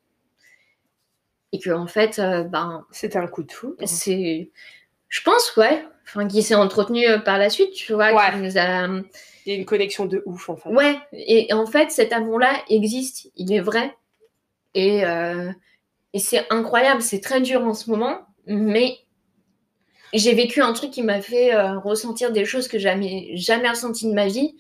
[1.53, 3.77] et que en fait euh, ben C'était un coup de foudre.
[3.87, 4.51] c'est
[5.09, 8.31] je pense ouais enfin qui s'est entretenu euh, par la suite tu vois Ouais.
[8.33, 8.89] qui nous a
[9.47, 10.71] Il y a une connexion de ouf, en fait.
[10.71, 13.95] ouais et en fait cet amour là existe il est vrai.
[14.75, 15.51] Et euh,
[16.13, 18.99] et c'est incroyable c'est très dur en ce moment mais
[20.13, 24.09] j'ai vécu un truc qui m'a fait euh, ressentir des choses que jamais jamais ressenties
[24.09, 24.57] de ma vie.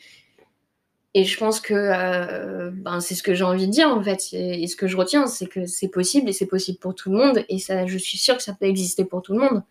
[1.16, 4.20] Et je pense que euh, ben, c'est ce que j'ai envie de dire en fait
[4.32, 7.10] et, et ce que je retiens c'est que c'est possible et c'est possible pour tout
[7.10, 9.62] le monde et ça je suis sûre que ça peut exister pour tout le monde.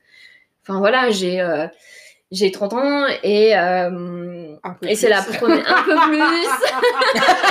[0.64, 1.42] Enfin voilà j'ai
[2.32, 6.20] j'ai 30 ans et euh, et c'est la première un peu plus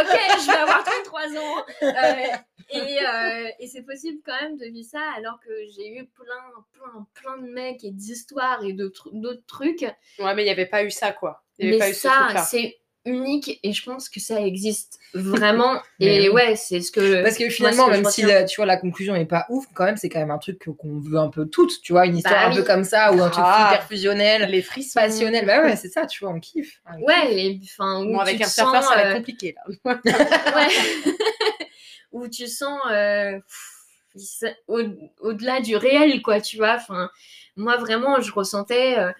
[0.00, 2.36] ok je vais avoir 33 ans Euh,
[2.70, 6.64] et, euh, et c'est possible quand même de vivre ça alors que j'ai eu plein
[6.72, 9.10] plein plein de mecs et d'histoires et d'autres
[9.46, 9.82] trucs
[10.18, 11.44] Ouais, mais il n'y avait pas eu ça, quoi.
[11.60, 12.42] N'y avait mais pas eu ce ça, truc-là.
[12.42, 12.76] c'est
[13.06, 15.80] unique et je pense que ça existe vraiment.
[16.00, 16.34] Et oui.
[16.34, 17.22] ouais, c'est ce que.
[17.22, 19.84] Parce que finalement, que même si la, tu vois, la conclusion n'est pas ouf, quand
[19.84, 22.18] même, c'est quand même un truc que- qu'on veut un peu toutes, tu vois, une
[22.18, 23.70] histoire Bah un peu comme ça, ou un truc Ah.
[23.72, 25.00] super fusionnel, Les frissons.
[25.00, 25.46] passionnel.
[25.46, 26.80] Bah ouais, c'est ça, tu vois, on kiffe.
[26.92, 28.02] On Ouais, et enfin.
[28.04, 29.54] où Bon, avec tu un surfeur, sens, ça va euh, être compliqué,
[29.84, 29.94] là.
[30.56, 30.68] ouais.
[32.12, 34.80] où tu sens euh, pff, au-
[35.20, 36.74] au-delà du réel, quoi, tu vois.
[36.76, 37.10] Enfin,
[37.56, 39.12] moi, vraiment, je ressentais euh,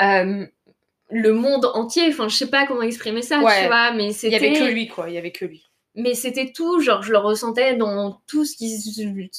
[0.00, 0.46] euh,
[1.10, 2.04] le monde entier.
[2.08, 3.62] Enfin, je sais pas comment exprimer ça, Ouais.
[3.62, 4.40] tu vois, mais Il c'était.
[4.40, 5.08] n'y avait que lui, quoi.
[5.08, 5.64] Il n'y avait que lui.
[5.94, 8.68] mais c'était tout genre je le ressentais dans tout ce qui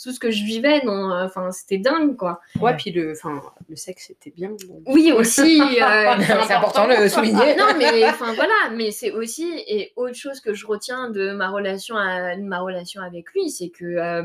[0.03, 3.41] tout ce que je vivais dans euh, enfin c'était dingue quoi Ouais, puis le, enfin,
[3.70, 4.49] le sexe, c'était bien.
[4.49, 4.82] donc.
[4.88, 6.15] oui aussi euh,
[6.47, 7.55] c'est important de le souligner.
[7.55, 11.49] non mais enfin voilà mais c'est aussi et autre chose que je retiens de ma
[11.49, 14.24] relation à, de ma relation avec lui c'est que euh,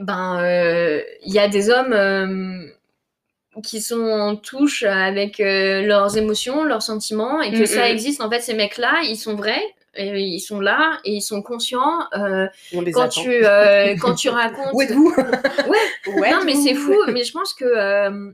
[0.00, 2.70] ben euh, il y a des hommes
[3.64, 7.92] qui sont en touche avec euh, leurs émotions leurs sentiments et que Mm, ça mm.
[7.92, 8.20] existe.
[8.20, 9.62] En fait ces mecs là ils sont vrais
[9.96, 13.22] et ils sont là et ils sont conscients euh, On les quand attend.
[13.22, 15.12] tu euh, quand tu racontes Où êtes-vous?
[16.18, 18.30] Ouais, non mais c'est fou mais je pense que euh,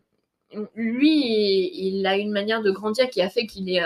[0.74, 3.82] lui il, il a une manière de grandir qui a fait qu'il est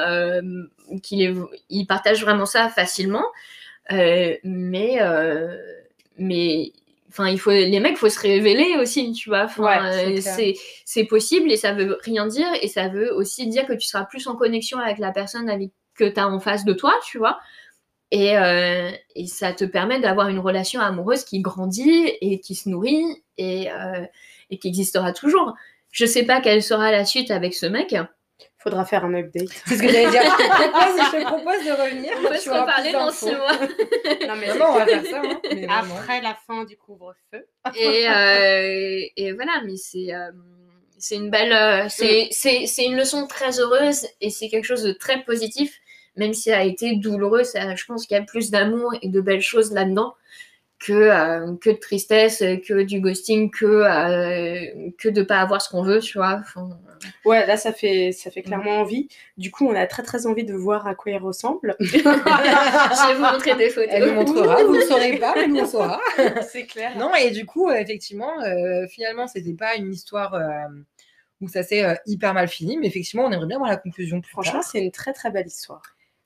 [1.03, 1.33] qu'il est
[1.69, 3.25] il partage vraiment ça facilement.
[3.89, 4.99] Mais
[6.19, 6.73] mais
[7.11, 9.47] enfin il faut les mecs faut se révéler aussi tu vois.
[10.21, 10.55] C'est
[10.87, 14.05] c'est possible et ça veut rien dire et ça veut aussi dire que tu seras
[14.05, 17.19] plus en connexion avec la personne avec que tu as en face de toi tu
[17.19, 17.39] vois.
[18.13, 18.35] Et,
[19.15, 23.05] et ça te permet d'avoir une relation amoureuse qui grandit et qui se nourrit
[23.39, 23.69] et,
[24.51, 25.55] et qui existera toujours.
[25.93, 27.95] Je sais pas quelle sera la suite avec ce mec
[28.63, 29.49] Faudra faire un update.
[29.65, 30.23] C'est ce que j'allais dire.
[30.23, 32.13] Je te propose, je te propose de revenir.
[32.19, 33.53] On peut se reparler dans six mois.
[34.29, 35.23] non, mais non, on va faire ça.
[35.25, 35.67] Hein.
[35.71, 37.47] Après la fin du couvre-feu.
[37.75, 40.31] et, euh, et, voilà, mais c'est euh,
[40.99, 41.55] c'est une belle.
[41.55, 42.29] Euh, mm.
[42.31, 45.81] c'est une leçon très heureuse et c'est quelque chose de très positif,
[46.17, 47.45] même si ça a été douloureux.
[47.45, 50.15] Ça, je pense qu'il y a plus d'amour et de belles choses là-dedans
[50.81, 55.69] que, euh, que de tristesse, que du ghosting, que, euh, que de pas avoir ce
[55.69, 56.41] qu'on veut, tu vois.
[57.27, 59.09] Ouais, là, ça fait, ça fait clairement envie.
[59.37, 61.77] Du coup, on a très très envie de voir à quoi il ressemble.
[61.81, 63.91] Je vais vous montrer des photos.
[63.91, 66.01] Elle nous montrera, vous ne saurez pas, mais nous on saura.
[66.51, 66.97] C'est clair.
[66.97, 70.41] Non, et du coup, effectivement, euh, finalement, c'était pas une histoire
[71.43, 74.31] où ça s'est hyper mal fini, mais effectivement, on aimerait bien voir la conclusion plus
[74.31, 75.83] Franchement, c'est une très très belle histoire.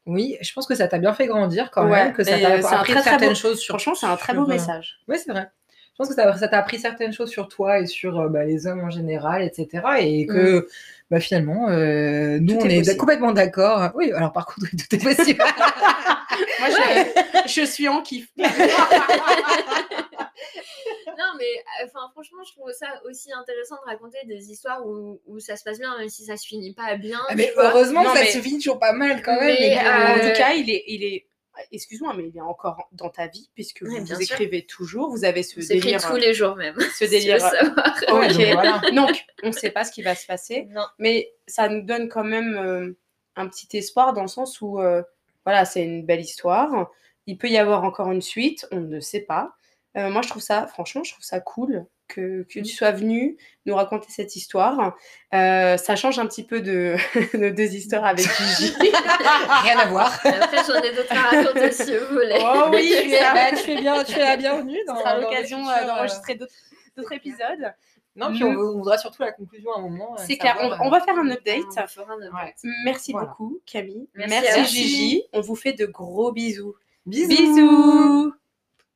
[0.06, 3.02] Oui, je pense que ça t'a bien fait grandir quand même, que ça t'a appris
[3.02, 3.74] certaines choses sur.
[3.74, 5.00] Franchement, c'est un très beau message.
[5.08, 5.50] Oui, c'est vrai.
[5.94, 8.66] Je pense que ça t'a appris certaines choses sur toi et sur euh, bah, les
[8.66, 9.80] hommes en général, etc.
[10.00, 10.66] Et que mm.
[11.08, 13.92] bah, finalement, euh, nous, on est, complètement d'accord.
[13.94, 15.38] Oui, alors par contre, tout est possible.
[16.58, 18.28] Moi, je, je, suis en kiff.
[18.36, 18.44] non,
[21.38, 25.54] mais enfin, franchement, je trouve ça aussi intéressant de raconter des histoires où, où ça
[25.54, 27.20] se passe bien, même si ça se finit pas bien.
[27.28, 29.54] Ah, mais heureusement ça se finit toujours pas mal quand même.
[29.54, 31.28] En tout cas, il est, il est
[31.72, 35.42] excuse-moi, mais il est encore dans ta vie puisque vous, vous écrivez toujours, vous avez
[35.42, 36.06] ce délire.
[36.06, 36.76] tous les jours même.
[36.98, 37.38] Ce délire.
[38.08, 38.94] ok.
[38.94, 42.24] Donc, on ne sait pas ce qui va se passer, mais ça nous donne quand
[42.24, 42.96] même euh,
[43.36, 45.02] un petit espoir dans le sens où, euh,
[45.44, 46.90] voilà, c'est une belle histoire.
[47.26, 49.54] Il peut y avoir encore une suite, on ne sait pas.
[49.96, 53.36] Euh, moi, je trouve ça, franchement, je trouve ça cool que, que tu sois venu
[53.66, 54.96] nous raconter cette histoire.
[55.32, 56.96] Euh, ça change un petit peu de
[57.36, 58.74] nos deux histoires avec Gigi.
[59.62, 60.12] Rien à voir.
[60.24, 62.38] Après, j'en ai d'autres à raconter si vous voulez.
[62.40, 64.78] Oh oui, tu es, bah, tu es, bien, tu es la bienvenue.
[64.86, 67.72] Ça sera l'occasion euh, d'enregistrer d'autres épisodes.
[68.16, 70.16] Non, puis on, on, voudra surtout la conclusion à un moment.
[70.18, 71.64] C'est clair, on, va faire un update.
[72.84, 74.08] Merci beaucoup, Camille.
[74.14, 75.22] Merci, Merci Gigi.
[75.32, 76.76] On vous fait de gros bisous.
[77.06, 77.28] Bisous.
[77.28, 78.34] bisous.